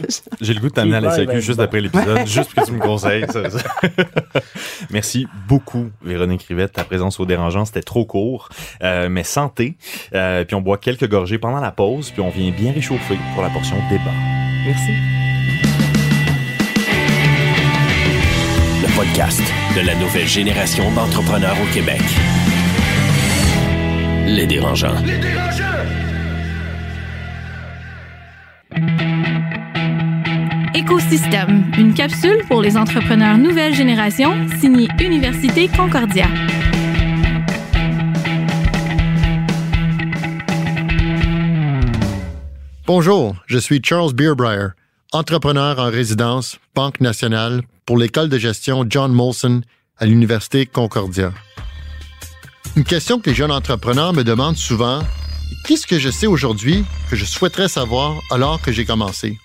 [0.40, 2.74] J'ai le goût de t'amener à la sécu juste après l'épisode, juste pour que tu
[2.74, 3.26] me conseilles.
[4.90, 7.64] Merci beaucoup, Véronique Rivette, ta présence au dérangeant.
[7.64, 8.48] C'était trop court,
[8.82, 9.76] euh, mais santé.
[10.14, 13.42] Euh, puis on boit quelques gorgées pendant la pause, puis on vient bien réchauffer pour
[13.42, 14.04] la portion débat.
[14.66, 14.92] Merci.
[18.82, 19.42] Le podcast
[19.76, 22.02] de la nouvelle génération d'entrepreneurs au Québec.
[24.26, 25.00] Les dérangeants.
[25.04, 25.66] Les dérangeants!
[30.76, 36.26] Écosystème, une capsule pour les entrepreneurs nouvelle génération, signée Université Concordia.
[42.86, 44.68] Bonjour, je suis Charles Beerbrier,
[45.12, 49.62] entrepreneur en résidence, Banque nationale, pour l'école de gestion John Molson
[49.96, 51.32] à l'Université Concordia.
[52.76, 54.98] Une question que les jeunes entrepreneurs me demandent souvent,
[55.64, 59.38] qu'est-ce que je sais aujourd'hui que je souhaiterais savoir alors que j'ai commencé?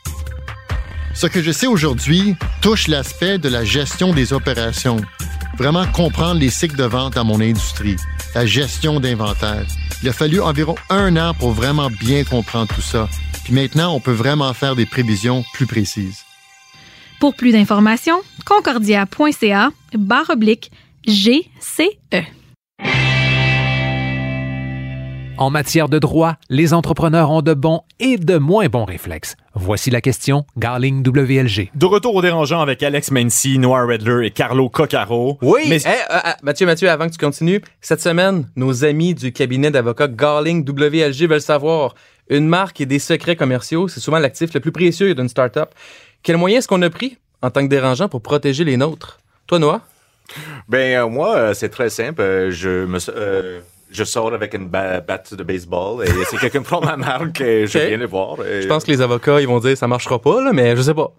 [1.14, 4.98] Ce que je sais aujourd'hui touche l'aspect de la gestion des opérations.
[5.58, 7.98] Vraiment comprendre les cycles de vente dans mon industrie,
[8.34, 9.66] la gestion d'inventaire.
[10.02, 13.08] Il a fallu environ un an pour vraiment bien comprendre tout ça.
[13.44, 16.24] Puis maintenant, on peut vraiment faire des prévisions plus précises.
[17.20, 20.72] Pour plus d'informations, concordia.ca barre oblique
[21.06, 21.92] GCE.
[25.42, 29.36] En matière de droit, les entrepreneurs ont de bons et de moins bons réflexes.
[29.56, 31.72] Voici la question Garling WLG.
[31.74, 35.40] De retour au dérangeant avec Alex Mency, Noir Redler et Carlo Coccaro.
[35.42, 35.84] Oui, mais...
[35.88, 40.10] Euh, euh, Mathieu, Mathieu, avant que tu continues, cette semaine, nos amis du cabinet d'avocats
[40.10, 41.96] Garling WLG veulent savoir
[42.30, 45.70] une marque et des secrets commerciaux, c'est souvent l'actif le plus précieux d'une startup.
[46.22, 49.18] Quel moyen est-ce qu'on a pris en tant que dérangeant pour protéger les nôtres?
[49.48, 49.82] Toi, Noah?
[50.70, 52.22] Ben, euh, moi, c'est très simple.
[52.52, 53.00] Je me
[53.92, 57.98] je sors avec une batte de baseball et si quelqu'un prend ma marque, je viens
[57.98, 58.38] les voir.
[58.38, 60.94] Je pense que les avocats, ils vont dire ça marchera pas, là, mais je sais
[60.94, 61.12] pas.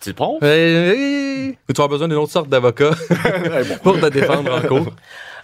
[0.00, 0.40] Tu penses?
[0.40, 2.90] tu vas avoir besoin d'une autre sorte d'avocat
[3.82, 4.92] pour te défendre en cours.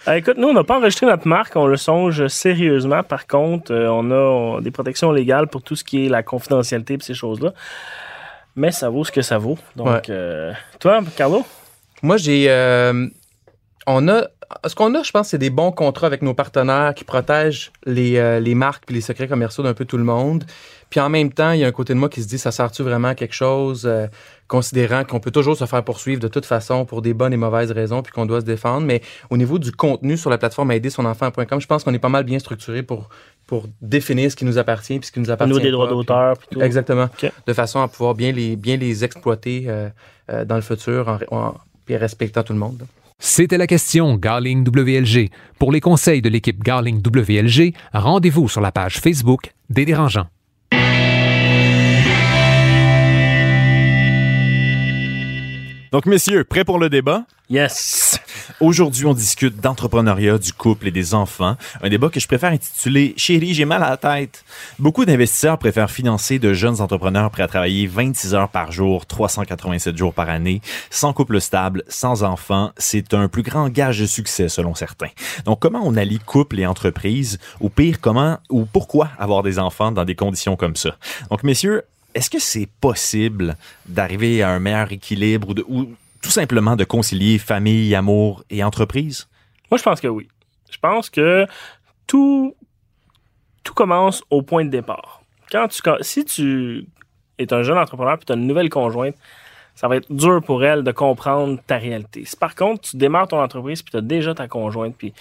[0.07, 3.03] Euh, écoute, nous, on n'a pas enregistré notre marque, on le songe sérieusement.
[3.03, 6.93] Par contre, euh, on a des protections légales pour tout ce qui est la confidentialité
[6.93, 7.53] et ces choses-là.
[8.55, 9.57] Mais ça vaut ce que ça vaut.
[9.75, 11.45] Donc, euh, toi, Carlo?
[12.01, 12.45] Moi, j'ai
[13.87, 14.27] on a
[14.65, 18.17] ce qu'on a, je pense, c'est des bons contrats avec nos partenaires qui protègent les,
[18.17, 20.45] euh, les marques et les secrets commerciaux d'un peu tout le monde.
[20.89, 22.51] Puis en même temps, il y a un côté de moi qui se dit, ça
[22.51, 24.07] sert-tu vraiment à quelque chose, euh,
[24.47, 27.71] considérant qu'on peut toujours se faire poursuivre de toute façon pour des bonnes et mauvaises
[27.71, 28.87] raisons, puis qu'on doit se défendre.
[28.87, 32.23] Mais au niveau du contenu sur la plateforme aidersonenfant.com, je pense qu'on est pas mal
[32.23, 33.09] bien structuré pour,
[33.47, 35.53] pour définir ce qui nous appartient puis ce qui nous appartient.
[35.53, 36.37] Nous, des droits d'auteur.
[36.61, 37.09] Exactement.
[37.45, 39.89] De façon à pouvoir bien les, bien les exploiter euh,
[40.45, 41.57] dans le futur en, en, en
[41.89, 42.85] respectant tout le monde.
[43.19, 45.29] C'était la question Garling WLG.
[45.57, 50.27] Pour les conseils de l'équipe Garling WLG, rendez-vous sur la page Facebook des dérangeants.
[55.91, 57.23] Donc, messieurs, prêts pour le débat?
[57.49, 58.19] Yes!
[58.59, 61.55] Aujourd'hui, on discute d'entrepreneuriat, du couple et des enfants.
[61.81, 64.43] Un débat que je préfère intituler Chérie, j'ai mal à la tête.
[64.79, 69.95] Beaucoup d'investisseurs préfèrent financer de jeunes entrepreneurs prêts à travailler 26 heures par jour, 387
[69.95, 72.73] jours par année, sans couple stable, sans enfants.
[72.77, 75.09] C'est un plus grand gage de succès, selon certains.
[75.45, 77.39] Donc, comment on allie couple et entreprise?
[77.61, 80.97] Ou pire, comment ou pourquoi avoir des enfants dans des conditions comme ça?
[81.29, 81.83] Donc, messieurs,
[82.17, 87.93] est-ce que c'est possible d'arriver à un meilleur équilibre ou, tout simplement de concilier famille,
[87.93, 89.27] amour et entreprise?
[89.69, 90.27] Moi, je pense que oui.
[90.71, 91.45] Je pense que
[92.07, 92.55] tout,
[93.63, 95.21] tout commence au point de départ.
[95.51, 96.87] Quand tu, si tu
[97.37, 99.15] es un jeune entrepreneur et tu as une nouvelle conjointe,
[99.75, 102.25] ça va être dur pour elle de comprendre ta réalité.
[102.25, 105.13] Si par contre, tu démarres ton entreprise puis tu as déjà ta conjointe, puis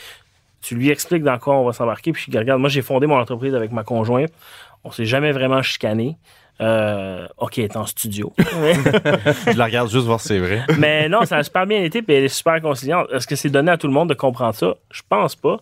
[0.62, 3.54] tu lui expliques dans quoi on va s'embarquer, puis regarde, moi j'ai fondé mon entreprise
[3.54, 4.32] avec ma conjointe,
[4.82, 6.16] on s'est jamais vraiment chicané.
[6.60, 8.32] Euh, OK, elle est en studio.
[8.38, 10.62] je la regarde juste voir si c'est vrai.
[10.78, 13.08] Mais non, ça a super bien été, puis elle est super conciliante.
[13.12, 14.74] Est-ce que c'est donné à tout le monde de comprendre ça?
[14.90, 15.58] Je pense pas.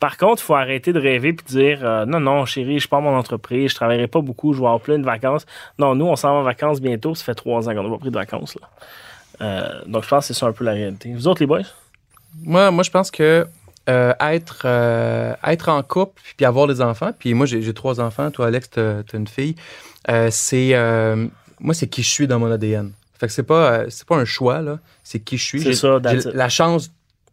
[0.00, 3.00] Par contre, il faut arrêter de rêver puis dire euh, non, non, chérie, je pars
[3.00, 5.44] mon entreprise, je travaillerai pas beaucoup, je vais avoir plein de vacances.
[5.78, 7.98] Non, nous, on s'en va en vacances bientôt, ça fait trois ans qu'on n'a pas
[7.98, 8.56] pris de vacances.
[8.60, 8.68] Là.
[9.40, 11.12] Euh, donc, je pense que c'est ça un peu la réalité.
[11.12, 11.62] Vous autres, les boys?
[12.44, 13.46] Moi, moi je pense que
[13.88, 18.30] euh, être, euh, être en couple puis avoir des enfants, puis moi, j'ai trois enfants,
[18.30, 19.56] toi, Alex, t'as as une fille,
[20.10, 20.74] euh, c'est.
[21.60, 22.92] moi, c'est qui je suis dans mon ADN.
[23.18, 24.78] Fait que c'est pas, c'est pas un choix, là.
[25.02, 25.62] C'est qui je suis.
[25.62, 26.90] C'est ça, J'ai la chance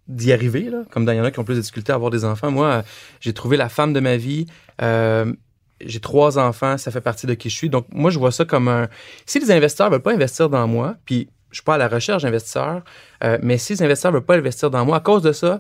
[0.07, 0.83] d'y arriver, là.
[0.91, 2.51] Comme il y en a qui ont plus de difficultés à avoir des enfants.
[2.51, 2.83] Moi,
[3.21, 4.47] j'ai trouvé la femme de ma vie.
[4.79, 7.69] j'ai trois enfants, ça fait partie de qui je suis.
[7.69, 8.88] Donc, moi, je vois ça comme un.
[9.25, 12.23] Si les investisseurs veulent pas investir dans moi, puis je suis pas à la recherche
[12.23, 12.81] d'investisseurs,
[13.41, 15.59] mais si les investisseurs veulent pas investir dans moi, à cause de ça,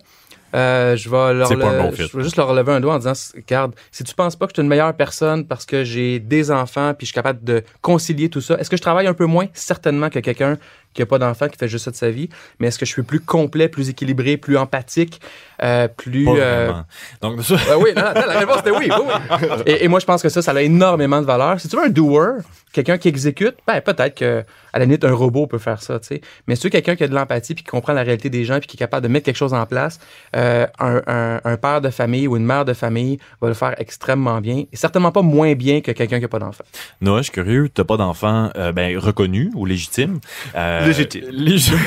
[0.55, 3.73] euh, je vais leur bon je vais juste leur lever un doigt en disant regarde,
[3.91, 6.93] si tu penses pas que je suis une meilleure personne parce que j'ai des enfants
[6.93, 9.47] puis je suis capable de concilier tout ça, est-ce que je travaille un peu moins?
[9.53, 10.57] Certainement que quelqu'un
[10.95, 12.29] qui n'a pas d'enfant, qui fait juste ça de sa vie,
[12.59, 15.21] mais est-ce que je suis plus complet, plus équilibré, plus empathique,
[15.61, 16.27] euh, plus...
[16.29, 16.71] Euh...
[17.21, 17.55] Donc, ça...
[17.77, 18.89] oui, non, non, la réponse était oui.
[18.89, 19.47] oui.
[19.65, 21.59] Et, et, moi, je pense que ça, ça a énormément de valeur.
[21.59, 22.39] Si tu veux un doer,
[22.71, 24.43] quelqu'un qui exécute, ben, peut-être que
[24.75, 26.21] à la limite, un robot peut faire ça, tu sais.
[26.47, 28.43] Mais si tu veux quelqu'un qui a de l'empathie puis qui comprend la réalité des
[28.43, 30.01] gens puis qui est capable de mettre quelque chose en place,
[30.35, 33.75] euh, un, un, un, père de famille ou une mère de famille va le faire
[33.77, 36.65] extrêmement bien et certainement pas moins bien que quelqu'un qui n'a pas d'enfant.
[36.99, 40.19] Noah, je suis curieux, tu n'as pas d'enfant euh, ben, reconnu ou légitime.
[40.85, 41.29] Euh, légitime.
[41.31, 41.79] légitime.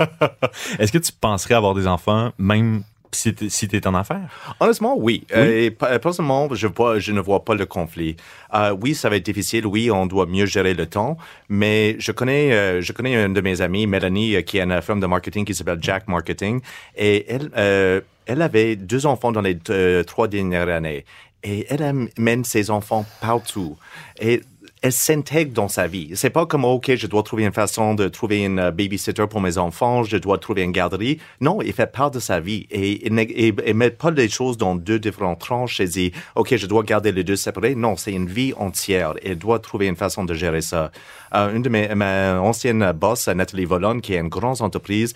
[0.78, 4.28] Est-ce que tu penserais avoir des enfants même si tu si es en affaires?
[4.60, 5.24] Honnêtement, oui.
[5.30, 5.36] oui?
[5.36, 8.16] Euh, et personnellement, je, vois, je ne vois pas le conflit.
[8.54, 9.66] Euh, oui, ça va être difficile.
[9.66, 11.16] Oui, on doit mieux gérer le temps.
[11.48, 14.82] Mais je connais, euh, je connais une de mes amies, Mélanie, euh, qui a une
[14.82, 16.60] firme de marketing qui s'appelle Jack Marketing.
[16.96, 21.04] Et elle, euh, elle avait deux enfants dans les deux, trois dernières années.
[21.42, 23.76] Et elle amène ses enfants partout.
[24.20, 24.42] Et
[24.82, 26.10] elle s'intègre dans sa vie.
[26.14, 29.58] C'est pas comme, OK, je dois trouver une façon de trouver une babysitter pour mes
[29.58, 31.18] enfants, je dois trouver une garderie.
[31.40, 34.98] Non, il fait part de sa vie et ne met pas les choses dans deux
[34.98, 37.74] différentes tranches et dit, OK, je dois garder les deux séparés.
[37.74, 39.14] Non, c'est une vie entière.
[39.22, 40.90] Elle doit trouver une façon de gérer ça.
[41.34, 45.14] Euh, une de mes, ma ancienne boss, Nathalie Volon, qui est une grande entreprise,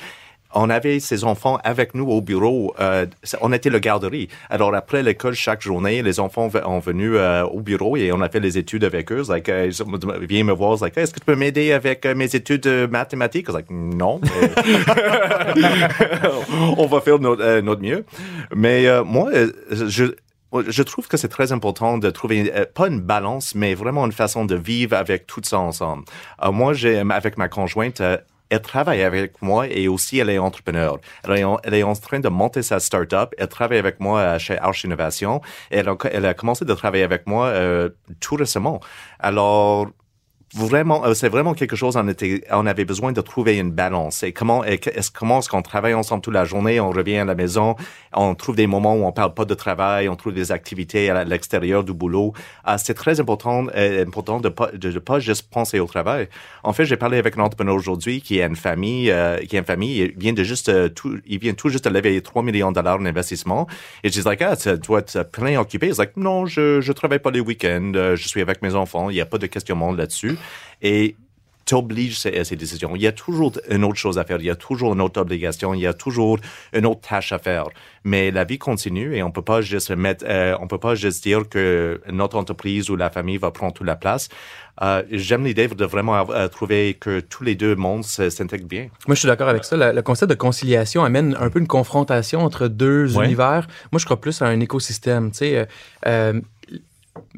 [0.55, 2.75] on avait ces enfants avec nous au bureau.
[2.81, 3.07] Euh,
[3.41, 4.29] on était le garderie.
[4.51, 8.29] Alors après l'école, chaque journée, les enfants ont venu euh, au bureau et on a
[8.29, 9.23] fait les études avec eux.
[9.29, 12.35] Like, euh, ils viennent me voir, like, est-ce que tu peux m'aider avec euh, mes
[12.35, 13.49] études mathématiques?
[13.49, 14.21] Like, non.
[16.79, 18.05] on va faire notre, notre mieux.
[18.55, 19.31] Mais moi,
[19.71, 20.05] je,
[20.67, 24.45] je trouve que c'est très important de trouver pas une balance, mais vraiment une façon
[24.45, 26.05] de vivre avec tout ça ensemble.
[26.53, 28.03] Moi, j'ai avec ma conjointe,
[28.51, 30.99] elle travaille avec moi et aussi elle est entrepreneur.
[31.25, 33.35] Elle est en, train de monter sa start-up.
[33.39, 35.41] Elle travaille avec moi chez Arch Innovation.
[35.71, 37.89] Elle a, elle a commencé de travailler avec moi euh,
[38.21, 38.81] tout récemment.
[39.19, 39.89] Alors,
[40.55, 44.23] vraiment, euh, c'est vraiment quelque chose, on, était, on avait besoin de trouver une balance.
[44.23, 47.35] Et comment est-ce comment est-ce qu'on travaille ensemble toute la journée, on revient à la
[47.35, 47.77] maison,
[48.13, 51.25] on trouve des moments où on parle pas de travail, on trouve des activités à
[51.25, 52.33] l'extérieur du boulot.
[52.69, 56.29] Euh, c'est très important, euh, important de pas de, pas juste penser au travail.
[56.63, 59.13] En fait, j'ai parlé avec un entrepreneur aujourd'hui qui a une famille,
[59.49, 62.21] qui a une famille, il vient de juste tout, il vient tout juste de lever
[62.21, 63.67] 3 millions de dollars d'investissement.
[64.03, 65.89] Et je dis like, ah, tu dois être plein occupé.
[65.89, 69.11] Il dit like, non, je je travaille pas les week-ends, je suis avec mes enfants,
[69.11, 70.37] il y a pas de questionnement là-dessus
[70.83, 71.17] et
[71.65, 72.95] t'oblige à ces décisions.
[72.95, 75.21] Il y a toujours une autre chose à faire, il y a toujours une autre
[75.21, 76.39] obligation, il y a toujours
[76.73, 77.69] une autre tâche à faire.
[78.05, 81.23] Mais la vie continue et on peut pas juste mettre, euh, on peut pas juste
[81.23, 84.29] dire que notre entreprise ou la famille va prendre toute la place.
[84.83, 88.89] Euh, J'aime l'idée de vraiment euh, trouver que tous les deux mondes s'intègrent bien.
[89.07, 89.77] Moi, je suis d'accord avec ça.
[89.93, 93.69] Le, concept de conciliation amène un peu une confrontation entre deux univers.
[93.93, 95.31] Moi, je crois plus à un écosystème.
[95.31, 95.69] Tu sais,
[96.07, 96.41] euh,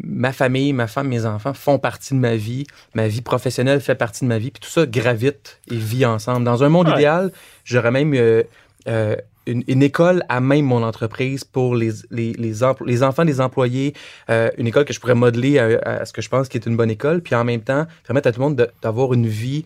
[0.03, 3.95] ma famille, ma femme, mes enfants font partie de ma vie, ma vie professionnelle fait
[3.95, 6.45] partie de ma vie, puis tout ça gravite et vit ensemble.
[6.45, 7.33] Dans un monde idéal,
[7.65, 8.43] j'aurais même euh,
[8.89, 12.63] euh, une, école à même mon entreprise pour les, les, les,
[13.03, 13.95] enfants des employés,
[14.29, 16.77] euh, une école que je pourrais modeler à, ce que je pense qui est une
[16.77, 19.65] bonne école, puis en même temps, permettre à tout le monde d'avoir une vie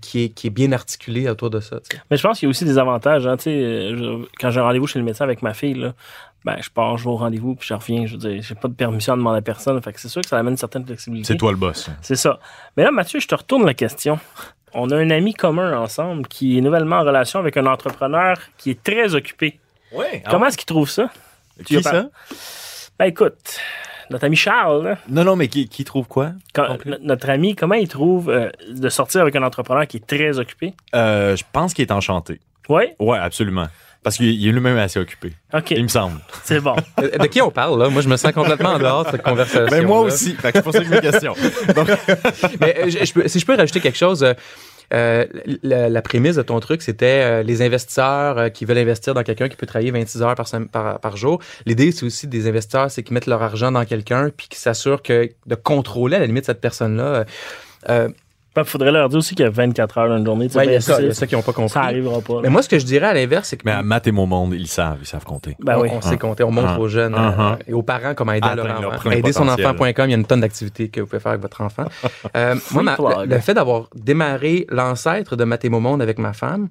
[0.00, 1.78] qui, est, qui est bien articulée autour de ça.
[2.10, 3.26] Mais je pense qu'il y a aussi des avantages.
[3.28, 3.36] Hein,
[4.40, 5.94] quand j'ai rendez-vous chez le médecin avec ma fille, là,
[6.44, 8.06] ben, je pars, je vais au rendez-vous, puis je reviens.
[8.06, 9.80] Je veux dire, j'ai pas de permission à demander à personne.
[9.82, 11.32] Fait que c'est sûr que ça amène une certaine flexibilité.
[11.32, 11.88] C'est toi le boss.
[12.00, 12.38] C'est ça.
[12.76, 14.18] Mais là, Mathieu, je te retourne la question.
[14.74, 18.70] On a un ami commun ensemble qui est nouvellement en relation avec un entrepreneur qui
[18.70, 19.60] est très occupé.
[19.92, 20.06] Oui.
[20.28, 21.10] Comment est-ce qu'il trouve ça?
[21.64, 22.06] Qui ça?
[22.98, 23.60] Ben, écoute,
[24.10, 24.96] notre ami Charles.
[25.08, 26.32] Non, non, mais qui, trouve quoi?
[27.02, 30.74] notre ami, comment il trouve euh, de sortir avec un entrepreneur qui est très occupé?
[30.94, 32.40] Euh, je pense qu'il est enchanté.
[32.68, 32.84] Oui?
[32.98, 33.66] Oui, absolument.
[34.02, 35.32] Parce qu'il est lui-même assez occupé.
[35.54, 35.70] OK.
[35.70, 36.18] Il me semble.
[36.42, 36.74] C'est bon.
[36.98, 37.88] de qui on parle, là?
[37.88, 39.68] Moi, je me sens complètement en dehors de cette conversation.
[39.70, 40.36] Mais ben, moi aussi.
[40.42, 41.34] c'est pour ça que mes questions.
[42.60, 44.24] Mais euh, si je peux rajouter quelque chose.
[44.24, 44.34] Euh,
[44.92, 45.24] euh,
[45.62, 49.64] la, prémisse de ton truc, c'était les investisseurs qui veulent investir dans quelqu'un qui peut
[49.64, 50.34] travailler 26 heures
[50.70, 51.40] par, par, jour.
[51.64, 55.00] L'idée, c'est aussi des investisseurs, c'est qu'ils mettent leur argent dans quelqu'un puis qu'ils s'assurent
[55.00, 57.24] que de contrôler à la limite cette personne-là.
[58.54, 60.46] Il faudrait leur dire aussi qu'il y a 24 heures dans une journée.
[60.46, 61.70] il y a ça, qui n'ont pas compris.
[61.70, 62.40] Ça n'arrivera pas.
[62.42, 63.62] Mais moi, ce que je dirais à l'inverse, c'est que.
[63.64, 65.56] Mais à Matt et mon monde, ils savent, ils savent compter.
[65.60, 65.88] Ben on, oui.
[65.92, 67.58] on sait compter, on montre aux jeunes uh-huh.
[67.66, 69.10] et aux parents comment aider leur enfant.
[69.10, 71.62] Aider son enfant.com, il y a une tonne d'activités que vous pouvez faire avec votre
[71.62, 71.84] enfant.
[72.36, 76.68] euh, moi, le, fait d'avoir démarré l'ancêtre de Matt et mon monde avec ma femme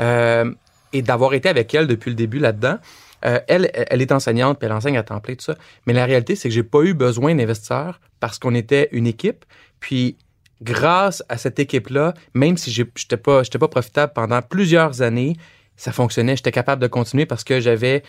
[0.00, 0.50] euh,
[0.92, 2.78] et d'avoir été avec elle depuis le début là-dedans,
[3.24, 5.56] euh, elle, elle est enseignante, puis elle enseigne à temps plein, tout ça.
[5.86, 9.44] Mais la réalité, c'est que j'ai pas eu besoin d'investisseurs parce qu'on était une équipe.
[9.80, 10.16] Puis
[10.62, 15.36] grâce à cette équipe-là, même si je n'étais pas, pas profitable pendant plusieurs années,
[15.76, 16.36] ça fonctionnait.
[16.36, 18.02] J'étais capable de continuer parce que j'avais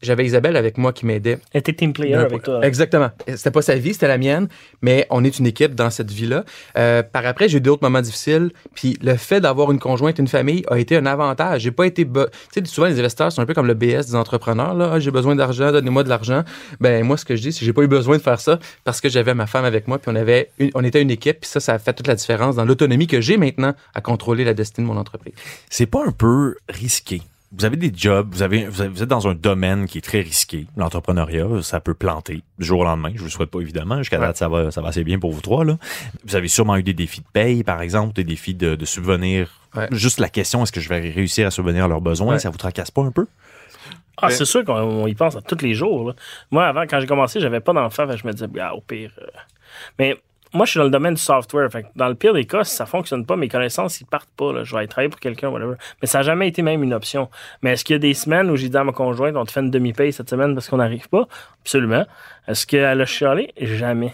[0.00, 1.38] j'avais Isabelle avec moi qui m'aidait.
[1.52, 2.64] Elle était team player avec toi.
[2.64, 3.10] Exactement.
[3.26, 4.48] C'était pas sa vie, c'était la mienne,
[4.82, 6.44] mais on est une équipe dans cette vie-là.
[6.78, 10.28] Euh, par après, j'ai eu d'autres moments difficiles, puis le fait d'avoir une conjointe, une
[10.28, 11.62] famille a été un avantage.
[11.62, 12.04] J'ai pas été...
[12.04, 12.20] Tu
[12.52, 14.74] sais, souvent, les investisseurs sont un peu comme le BS des entrepreneurs.
[14.74, 16.44] Là, ah, j'ai besoin d'argent, donnez-moi de l'argent.
[16.80, 18.58] Ben moi, ce que je dis, c'est que j'ai pas eu besoin de faire ça
[18.84, 21.50] parce que j'avais ma femme avec moi, puis on, avait on était une équipe, puis
[21.50, 24.54] ça, ça a fait toute la différence dans l'autonomie que j'ai maintenant à contrôler la
[24.54, 25.34] destinée de mon entreprise.
[25.68, 27.22] C'est pas un peu risqué?
[27.56, 30.66] Vous avez des jobs, vous avez, vous êtes dans un domaine qui est très risqué.
[30.76, 33.10] L'entrepreneuriat, ça peut planter du jour au lendemain.
[33.14, 33.98] Je vous le souhaite pas évidemment.
[33.98, 35.76] Jusqu'à date, ça va, ça va assez bien pour vous trois là.
[36.24, 39.60] Vous avez sûrement eu des défis de paye, par exemple, des défis de, de subvenir.
[39.90, 42.38] Juste la question, est-ce que je vais réussir à subvenir à leurs besoins?
[42.38, 43.26] Ça vous tracasse pas un peu?
[44.18, 46.14] Ah, c'est sûr qu'on y pense à tous les jours.
[46.50, 48.06] Moi, avant, quand j'ai commencé, j'avais pas d'enfant.
[48.14, 49.10] Je me disais, ah, au pire.
[49.20, 49.26] Euh.
[49.98, 50.16] Mais
[50.54, 51.70] moi, je suis dans le domaine du software.
[51.70, 54.52] Fait dans le pire des cas, si ça fonctionne pas, mes connaissances, ils partent pas.
[54.52, 54.64] Là.
[54.64, 55.74] Je vais aller travailler pour quelqu'un, whatever.
[56.00, 57.28] Mais ça n'a jamais été même une option.
[57.62, 59.52] Mais est-ce qu'il y a des semaines où j'ai dit à ma conjointe, on te
[59.52, 61.26] fait une demi-paye cette semaine parce qu'on n'arrive pas?
[61.62, 62.04] Absolument.
[62.48, 63.52] Est-ce qu'elle a chialé?
[63.60, 64.12] Jamais.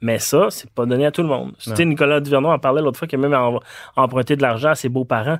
[0.00, 1.52] Mais ça, c'est pas donné à tout le monde.
[1.60, 3.58] Tu sais, Nicolas Duvernon en parlait l'autre fois qu'il a même
[3.94, 5.38] emprunté de l'argent à ses beaux-parents.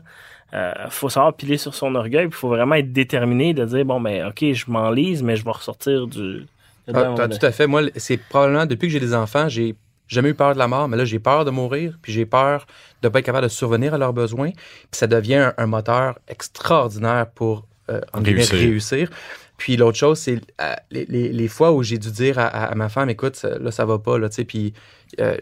[0.54, 4.02] Euh, faut savoir piler sur son orgueil, il faut vraiment être déterminé de dire bon
[4.02, 6.46] ben ok, je m'enlise, mais je vais ressortir du.
[6.92, 7.66] Ah, tout à fait.
[7.66, 9.74] Moi, c'est probablement depuis que j'ai des enfants, j'ai
[10.14, 12.66] jamais eu peur de la mort, mais là, j'ai peur de mourir, puis j'ai peur
[13.02, 14.50] de ne pas être capable de survenir à leurs besoins.
[14.50, 19.10] Puis ça devient un, moteur extraordinaire pour euh, réussir.
[19.56, 23.40] Puis l'autre chose, c'est euh, les, fois où j'ai dû dire à, ma femme, écoute,
[23.42, 24.72] là, ça va pas, là, tu sais, puis
[25.20, 25.36] euh,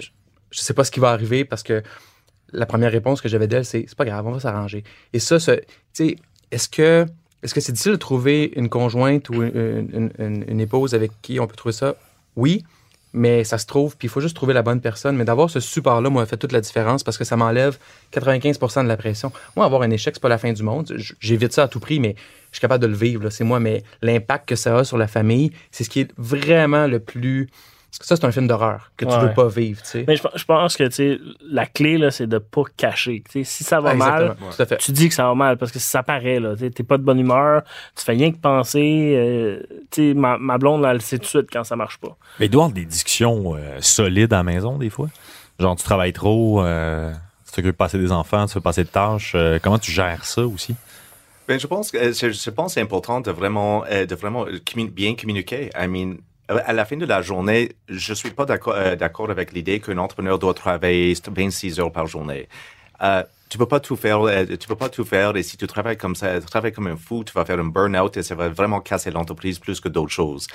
[0.51, 1.83] je sais pas ce qui va arriver parce que
[2.53, 4.83] la première réponse que j'avais d'elle, c'est c'est pas grave, on va s'arranger.
[5.13, 5.55] Et ça, tu
[5.93, 6.17] sais,
[6.51, 7.07] est-ce que
[7.43, 11.57] est-ce que c'est difficile de trouver une conjointe ou une, épouse avec qui on peut
[11.57, 11.95] trouver ça?
[12.37, 12.65] Oui,
[13.13, 15.17] mais ça se trouve, puis il faut juste trouver la bonne personne.
[15.17, 17.79] Mais d'avoir ce support-là, moi, fait toute la différence parce que ça m'enlève
[18.13, 19.33] 95 de la pression.
[19.57, 20.93] Moi, avoir un échec, c'est pas la fin du monde.
[21.21, 22.15] J'évite ça à tout prix, mais
[22.51, 23.31] je suis capable de le vivre.
[23.31, 26.87] C'est moi, mais l'impact que ça a sur la famille, c'est ce qui est vraiment
[26.87, 27.49] le plus
[27.91, 29.19] ça, c'est un film d'horreur que tu Ouais.
[29.21, 30.05] veux pas vivre, tu sais.
[30.07, 33.23] Mais je, je pense que tu sais, la clé, là, c'est de pas cacher.
[33.31, 35.79] Tu sais, si ça va mal, Exactement, tu dis que ça va mal parce que
[35.79, 37.63] si ça paraît, là, tu sais, t'es pas de bonne humeur,
[37.97, 39.15] tu fais rien que penser.
[39.17, 41.99] euh, tu sais, ma, ma blonde, là, elle sait tout de suite quand ça marche
[41.99, 42.17] pas.
[42.39, 45.09] Mais il doit y avoir des discussions euh, solides à la maison, des fois.
[45.59, 47.13] Genre, tu travailles trop, euh,
[47.47, 49.33] tu t'occupes de passer des enfants, tu fais passer de tâches.
[49.35, 50.75] euh, comment tu gères ça aussi?
[51.49, 54.47] Ben, je pense que je, je pense que c'est important de vraiment de vraiment
[54.93, 55.69] bien communiquer.
[55.77, 56.19] I mean,
[56.59, 58.97] à la fin de la journée, je suis pas d'accord euh,
[59.29, 62.49] avec l'idée qu'un entrepreneur doit travailler 26 heures par journée.
[63.03, 65.67] Euh, tu peux pas tout faire, euh, tu peux pas tout faire et si tu
[65.67, 68.35] travailles comme ça, tu travailles comme un fou, tu vas faire un burn-out et ça
[68.35, 70.47] va vraiment casser l'entreprise plus que d'autres choses.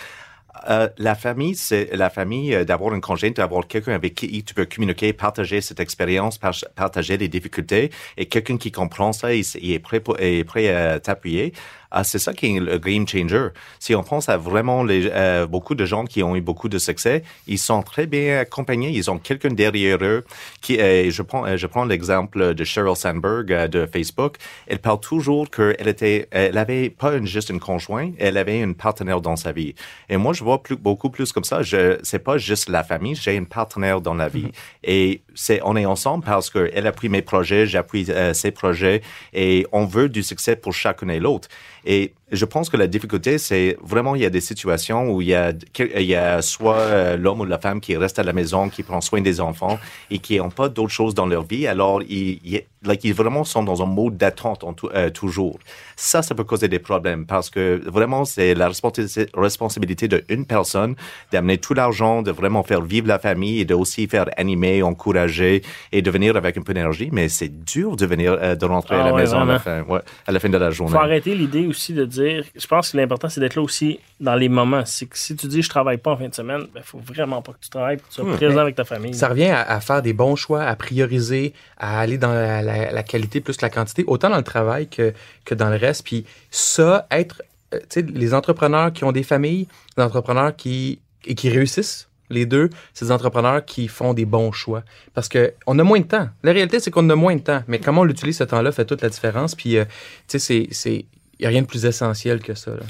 [0.69, 4.53] Euh, la famille, c'est la famille euh, d'avoir un conjoint, d'avoir quelqu'un avec qui tu
[4.53, 9.41] peux communiquer, partager cette expérience, par- partager les difficultés et quelqu'un qui comprend ça et
[9.55, 11.53] et est prêt, pour- est prêt à t'appuyer.
[11.91, 13.49] Ah, c'est ça qui est le game changer.
[13.79, 16.77] Si on pense à vraiment les, euh, beaucoup de gens qui ont eu beaucoup de
[16.77, 18.89] succès, ils sont très bien accompagnés.
[18.89, 20.23] Ils ont quelqu'un derrière eux.
[20.61, 24.37] Qui, euh, je prends, euh, je prends l'exemple de Sheryl Sandberg euh, de Facebook.
[24.67, 28.75] Elle parle toujours qu'elle était, elle avait pas une, juste une conjoint, elle avait une
[28.75, 29.75] partenaire dans sa vie.
[30.09, 31.61] Et moi, je vois plus, beaucoup plus comme ça.
[31.61, 34.51] Je, c'est pas juste la famille, j'ai une partenaire dans la vie.
[34.83, 39.01] Et c'est, on est ensemble parce que elle appuie mes projets, j'appuie euh, ses projets
[39.33, 41.49] et on veut du succès pour chacun et l'autre.
[41.85, 45.27] Et je pense que la difficulté, c'est vraiment, il y a des situations où il
[45.27, 48.33] y a, il y a soit euh, l'homme ou la femme qui reste à la
[48.33, 49.77] maison, qui prend soin des enfants
[50.09, 51.67] et qui n'ont pas d'autres choses dans leur vie.
[51.67, 54.63] Alors, ils, ils, like, ils vraiment sont dans un mode d'attente
[54.95, 55.59] euh, toujours.
[55.95, 60.95] Ça, ça peut causer des problèmes parce que vraiment, c'est la responsa- responsabilité d'une personne
[61.31, 65.61] d'amener tout l'argent, de vraiment faire vivre la famille et de aussi faire animer, encourager
[65.91, 67.09] et de venir avec un peu d'énergie.
[67.11, 69.59] Mais c'est dur de venir, euh, de rentrer à Ah la ouais, maison à la,
[69.59, 70.93] fin, ouais, à la fin de la journée.
[70.93, 72.14] faut arrêter l'idée aussi de dire.
[72.15, 74.83] Je pense que l'important, c'est d'être là aussi dans les moments.
[74.85, 77.41] C'est que si tu dis je travaille pas en fin de semaine, il faut vraiment
[77.41, 78.35] pas que tu travailles, que tu sois Hmm.
[78.35, 79.13] présent avec ta famille.
[79.13, 82.91] Ça revient à, à faire des bons choix, à prioriser, à aller dans la, la-
[82.91, 85.13] la qualité plus que la quantité, autant dans le travail que,
[85.45, 86.03] que dans le reste.
[86.05, 87.41] Puis ça, être,
[87.73, 92.07] euh, tu sais, les entrepreneurs qui ont des familles, les entrepreneurs qui, et qui réussissent,
[92.31, 94.81] les deux, c'est des entrepreneurs qui font des bons choix.
[95.13, 96.27] Parce que on a moins de temps.
[96.41, 97.61] La réalité, c'est qu'on a moins de temps.
[97.67, 99.53] Mais comment on l'utilise ce temps-là fait toute la différence.
[99.53, 99.85] Puis, euh,
[100.27, 101.05] tu sais, c'est-
[101.41, 102.71] n'y a rien de plus essentiel que ça.
[102.71, 102.83] là.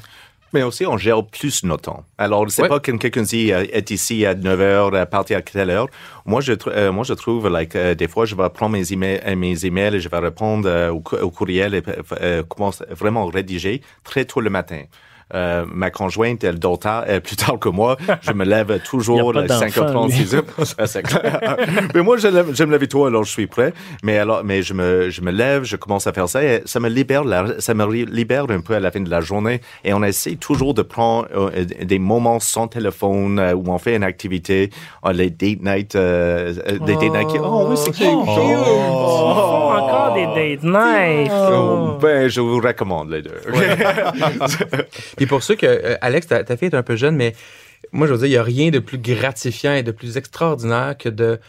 [0.54, 2.06] Mais aussi, on gère plus notre temps.
[2.18, 2.70] Alors, c'est Ouais.
[2.70, 5.88] pas quand quelqu'un dit euh, est ici à 9 heures, euh, partir à quelle heure.
[6.26, 9.20] Moi, je, euh, moi, je trouve, like, euh, des fois, je vais prendre mes emails,
[9.26, 11.84] euh, mes emails et je vais répondre au, cou- au courriel et
[12.48, 14.84] commence vraiment rédiger très tôt le matin.
[15.36, 17.98] Euh, ma conjointe, elle dort tard, euh, plus tard que moi.
[18.22, 20.42] Je me lève toujours à pas 5h30, d'enfant, 6h.
[20.80, 21.58] Euh, c'est clair.
[21.94, 23.74] mais moi, je, lève- je me lève tôt, alors je suis prêt.
[24.04, 26.80] Mais alors, mais je me, je me lève, je commence à faire ça et ça
[26.80, 29.60] me libère, la- ça me libère un peu à la fin de la journée.
[29.84, 33.96] Et on essaie toujours de prendre euh, des moments sans téléphone euh, où on fait
[33.98, 34.70] une activité,
[35.14, 37.28] les date night, euh, euh, des date night.
[37.28, 38.02] qui- Oh, oui, c'est cute.
[38.02, 40.26] Ils font encore des
[40.56, 41.32] date nights.
[41.52, 43.42] Oh, ben, je vous recommande les deux.
[45.26, 47.34] Puis pour ceux que, euh, Alex, ta, ta fille est un peu jeune, mais
[47.92, 50.96] moi, je veux dire, il n'y a rien de plus gratifiant et de plus extraordinaire
[51.00, 51.40] que de,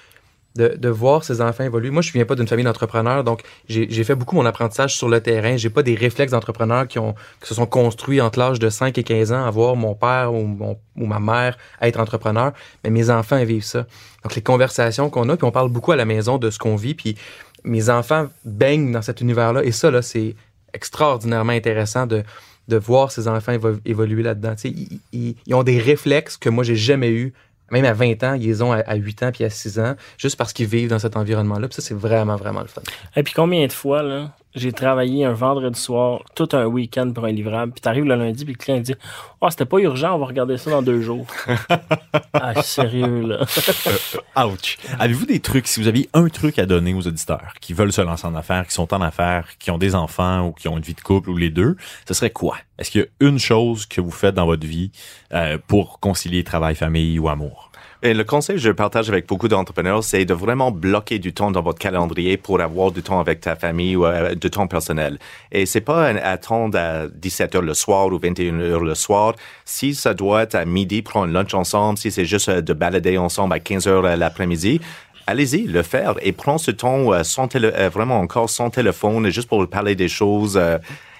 [0.54, 1.90] de, voir ses enfants évoluer.
[1.90, 5.10] Moi, je ne viens pas d'une famille d'entrepreneurs, donc j'ai fait beaucoup mon apprentissage sur
[5.10, 5.58] le terrain.
[5.58, 9.02] J'ai pas des réflexes d'entrepreneurs qui, qui se sont construits entre l'âge de 5 et
[9.02, 10.56] 15 ans à voir mon père ou,
[10.96, 13.84] ou ma mère être entrepreneur, mais mes enfants vivent ça.
[14.22, 16.76] Donc, les conversations qu'on a, puis on parle beaucoup à la maison de ce qu'on
[16.76, 17.14] vit, puis
[17.62, 20.34] mes enfants baignent dans cet univers-là, et ça, là, c'est
[20.72, 22.22] extraordinairement intéressant de,
[22.68, 24.54] de voir ces enfants évo- évoluer là-dedans.
[24.64, 27.32] Ils, ils- ils ont des réflexes que moi, j'ai jamais eu.
[27.72, 30.36] Même à 20 ans, ils ont à, à 8 ans puis à 6 ans, juste
[30.36, 31.66] parce qu'ils vivent dans cet environnement-là.
[31.72, 32.80] Ça, c'est vraiment, vraiment le fun.
[33.16, 37.26] Et puis combien de fois, là, j'ai travaillé un vendredi soir, tout un week-end pour
[37.26, 38.94] un livrable, puis t'arrives le lundi, puis le client dit
[39.42, 41.26] Ah, c'était pas urgent, on va regarder ça dans deux jours.
[42.32, 44.44] ah, sérieux, là.
[44.44, 44.78] Ouch.
[44.98, 48.00] Avez-vous des trucs, si vous aviez un truc à donner aux auditeurs qui veulent se
[48.00, 50.82] lancer en affaires, qui sont en affaires, qui ont des enfants ou qui ont une
[50.82, 51.76] vie de couple ou les deux,
[52.08, 52.56] ce serait quoi?
[52.78, 54.90] Est-ce qu'il y a une chose que vous faites dans votre vie
[55.32, 57.70] euh, pour concilier travail, famille ou amour?
[58.06, 61.50] Et le conseil que je partage avec beaucoup d'entrepreneurs, c'est de vraiment bloquer du temps
[61.50, 65.18] dans votre calendrier pour avoir du temps avec ta famille ou euh, du temps personnel.
[65.50, 69.34] Et c'est pas un- attendre à 17 heures le soir ou 21 heures le soir.
[69.64, 72.72] Si ça doit être à midi, prendre un lunch ensemble, si c'est juste euh, de
[72.72, 74.80] balader ensemble à 15 heures euh, l'après-midi,
[75.26, 77.48] allez-y, le faire et prends ce temps sans
[77.92, 80.60] vraiment encore sans téléphone, juste pour parler des choses.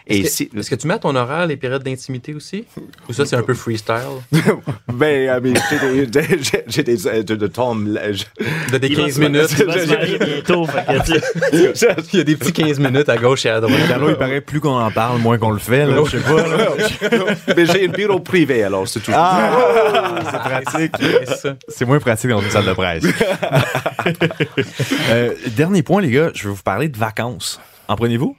[0.06, 2.64] Est-ce, que, est-ce que tu mets à ton horaire les périodes d'intimité aussi?
[3.08, 3.96] Ou ça, c'est un peu freestyle?
[4.92, 6.38] ben, j'ai des,
[6.68, 7.74] j'ai des, de, de temps.
[7.74, 9.56] De des 15 minutes.
[9.66, 10.66] bientôt,
[11.52, 13.80] il y a des petits 15 minutes à gauche et à droite.
[13.88, 15.86] Carlo, il paraît plus qu'on en parle, moins qu'on le fait.
[15.86, 17.54] Là, je sais pas.
[17.56, 19.12] Mais j'ai une bureau privé, alors c'est tout.
[19.12, 20.92] Ah, c'est pratique.
[21.68, 23.04] C'est moins pratique dans une salle de presse.
[25.10, 27.60] euh, dernier point, les gars, je vais vous parler de vacances.
[27.88, 28.36] En prenez-vous?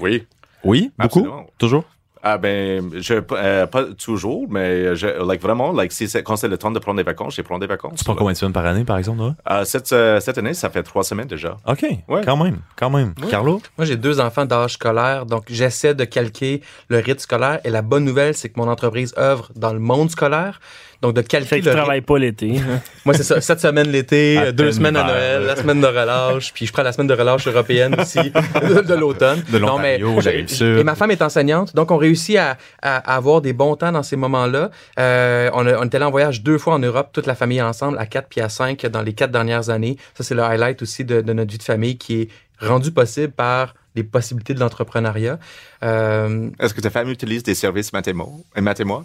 [0.00, 0.26] Oui.
[0.64, 1.18] Oui, beaucoup?
[1.20, 1.46] Absolument.
[1.58, 1.84] Toujours?
[2.22, 6.48] Ah ben, je, euh, pas toujours, mais je, like, vraiment, like, si c'est, quand c'est
[6.48, 7.94] le temps de prendre des vacances, j'ai prends des vacances.
[8.00, 9.20] Tu prends combien de semaines par année, par exemple?
[9.22, 9.34] Là?
[9.50, 11.56] Euh, cette, euh, cette année, ça fait trois semaines déjà.
[11.66, 12.20] OK, Ouais.
[12.22, 13.14] quand même, quand même.
[13.30, 13.62] Carlo?
[13.78, 17.60] Moi, j'ai deux enfants d'âge scolaire, donc j'essaie de calquer le rythme scolaire.
[17.64, 20.60] Et la bonne nouvelle, c'est que mon entreprise œuvre dans le monde scolaire.
[21.02, 21.70] Donc, de tu rythme.
[21.70, 22.60] travailles pas l'été.
[23.06, 23.40] Moi, c'est ça.
[23.40, 25.04] Cette semaine l'été, deux semaines à.
[25.04, 28.80] Noël, la semaine de relâche, puis je prends la semaine de relâche européenne aussi, de,
[28.86, 29.42] de l'automne.
[29.50, 29.98] De Non, mais.
[29.98, 33.92] Et ma femme est enseignante, donc on réussit à, à- à avoir des bons temps
[33.92, 34.70] dans ces moments-là.
[34.98, 37.62] Euh, on, a- on était allé en voyage deux fois en Europe, toute la famille
[37.62, 39.96] ensemble, à quatre puis à cinq dans les quatre dernières années.
[40.14, 42.28] Ça, c'est le highlight aussi de, de notre vie de famille qui est
[42.60, 45.38] rendu possible par les possibilités de l'entrepreneuriat.
[45.82, 49.02] Euh, Est-ce que ta femme utilise des services mathémo et mathémo?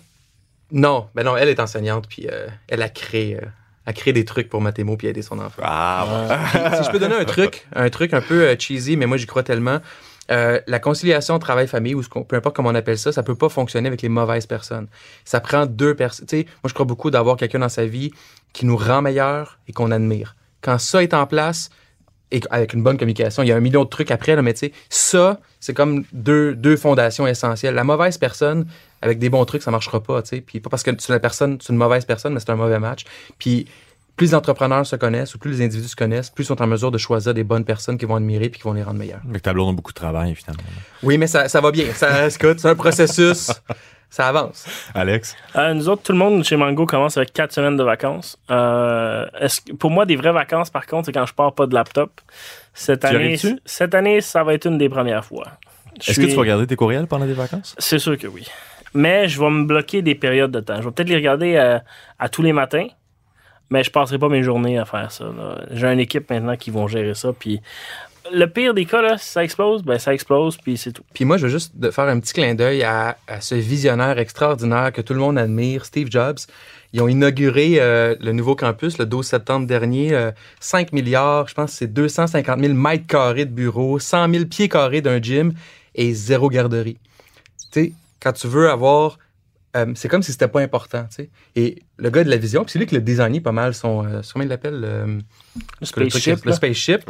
[0.72, 3.46] Non, ben non, elle est enseignante, puis euh, elle a créé, euh,
[3.86, 5.62] a créé des trucs pour Mathémo puis aider son enfant.
[5.64, 6.06] Ah,
[6.52, 9.18] Puis, si je peux donner un truc, un truc un peu euh, cheesy, mais moi
[9.18, 9.80] j'y crois tellement.
[10.32, 13.36] euh, la conciliation travail-famille, ou ce qu'on- peu importe comment on appelle ça, ça peut
[13.36, 14.88] pas fonctionner avec les mauvaises personnes.
[15.24, 16.26] Ça prend deux personnes.
[16.26, 18.10] Tu sais, moi je crois beaucoup d'avoir quelqu'un dans sa vie
[18.52, 20.36] qui nous rend meilleur et qu'on admire.
[20.62, 21.70] Quand ça est en place,
[22.32, 24.54] et avec une bonne communication, il y a un million de trucs après, là, mais
[24.56, 27.76] tu sais, ça, c'est comme deux, deux fondations essentielles.
[27.76, 28.66] La mauvaise personne,
[29.02, 30.42] avec des bons trucs, ça marchera pas, tu sais.
[30.42, 32.80] Puis pas parce que c'est la personne, c'est une mauvaise personne, mais c'est un mauvais
[32.80, 33.04] match.
[33.38, 33.68] Puis
[34.16, 36.68] plus les entrepreneurs se connaissent ou plus les individus se connaissent, plus ils sont en
[36.68, 39.20] mesure de choisir des bonnes personnes qui vont admirer puis qui vont les rendre meilleurs.
[39.30, 40.64] Avec ta blonde a beaucoup de travail, finalement.
[41.04, 41.88] Oui, mais ça, ça va bien.
[41.94, 43.52] Ça, écoute, c'est un processus.
[44.10, 44.66] ça avance.
[44.94, 45.36] Alex?
[45.58, 48.38] Euh, nous autres, tout le monde chez Mango commence avec quatre semaines de vacances.
[48.50, 51.66] Euh, est-ce que- pour moi, des vraies vacances, par contre, c'est quand je pars pas
[51.68, 52.22] de laptop.
[52.74, 55.48] Cette Tu année, cette année, ça va être une des premières fois.
[56.02, 57.76] Je Est-ce que tu vas regarder tes courriels pendant des vacances?
[57.78, 58.46] C'est sûr que oui.
[58.96, 60.78] Mais je vais me bloquer des périodes de temps.
[60.78, 61.78] Je vais peut-être les regarder euh,
[62.18, 62.88] à tous les matins,
[63.70, 65.26] mais je passerai pas mes journées à faire ça.
[65.72, 67.34] J'ai une équipe maintenant qui vont gérer ça.
[67.38, 67.62] Puis
[68.32, 71.04] le pire des cas, là, si ça explose, ben ça explose, puis c'est tout.
[71.14, 75.02] Puis moi, je veux juste faire un petit clin d'œil à, ce visionnaire extraordinaire que
[75.02, 76.40] tout le monde admire, Steve Jobs.
[76.94, 80.14] Ils ont inauguré euh, le nouveau campus le 12 septembre dernier.
[80.14, 84.46] euh, 5 milliards, je pense que c'est 250 000 mètres carrés de bureaux, 100 000
[84.46, 85.54] pieds carrés d'un gym
[85.94, 86.98] et zéro garderie.
[87.72, 87.92] Tu sais,
[88.26, 89.20] quand tu veux avoir...
[89.78, 91.30] euh, c'est comme si c'était pas important, tu sais.
[91.56, 94.04] Et le gars de la vision, puis c'est lui qui l'a designé pas mal, son...
[94.04, 94.80] euh, comment il l'appelle?
[94.82, 97.02] le- spaceship, le spaceship.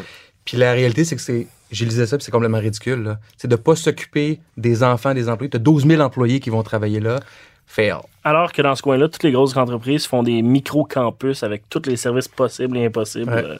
[0.43, 1.47] Puis la réalité, c'est que c'est.
[1.71, 3.17] J'ai lisé ça, puis c'est complètement ridicule.
[3.37, 5.49] C'est de pas s'occuper des enfants, des employés.
[5.49, 7.19] Tu as 12 000 employés qui vont travailler là.
[7.65, 7.95] Fail.
[8.23, 11.95] Alors que dans ce coin-là, toutes les grosses entreprises font des micro-campus avec tous les
[11.97, 13.33] services possibles et impossibles.
[13.33, 13.43] Ouais.
[13.43, 13.57] Euh,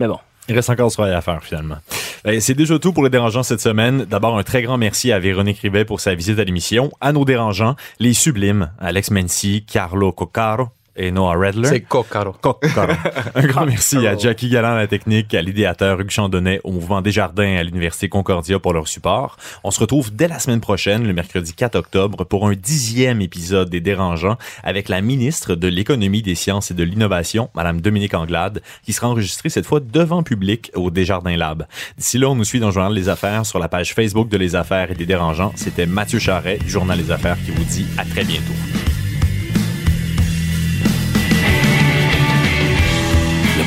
[0.00, 0.18] Mais bon.
[0.48, 1.76] Il reste encore du travail à faire, finalement.
[2.24, 4.04] Ben, C'est déjà tout pour les dérangeants cette semaine.
[4.04, 6.90] D'abord, un très grand merci à Véronique Rivet pour sa visite à l'émission.
[7.00, 11.68] À nos dérangeants, les sublimes, Alex Mency, Carlo Coccaro et Noah Redler.
[11.68, 12.32] C'est Cocaro.
[12.40, 12.92] Coccaro.
[13.34, 17.00] Un grand merci à Jackie Galland à la technique, à l'idéateur Hugues Chandonnet, au mouvement
[17.00, 19.36] Desjardins à l'Université Concordia pour leur support.
[19.64, 23.70] On se retrouve dès la semaine prochaine, le mercredi 4 octobre, pour un dixième épisode
[23.70, 28.62] des Dérangeants avec la ministre de l'Économie, des Sciences et de l'Innovation, Madame Dominique Anglade,
[28.84, 31.66] qui sera enregistrée cette fois devant public au Desjardins Lab.
[31.96, 34.36] D'ici là, on nous suit dans le Journal Les Affaires sur la page Facebook de
[34.36, 35.52] Les Affaires et des Dérangeants.
[35.56, 38.52] C'était Mathieu Charret du Journal Les Affaires qui vous dit à très bientôt.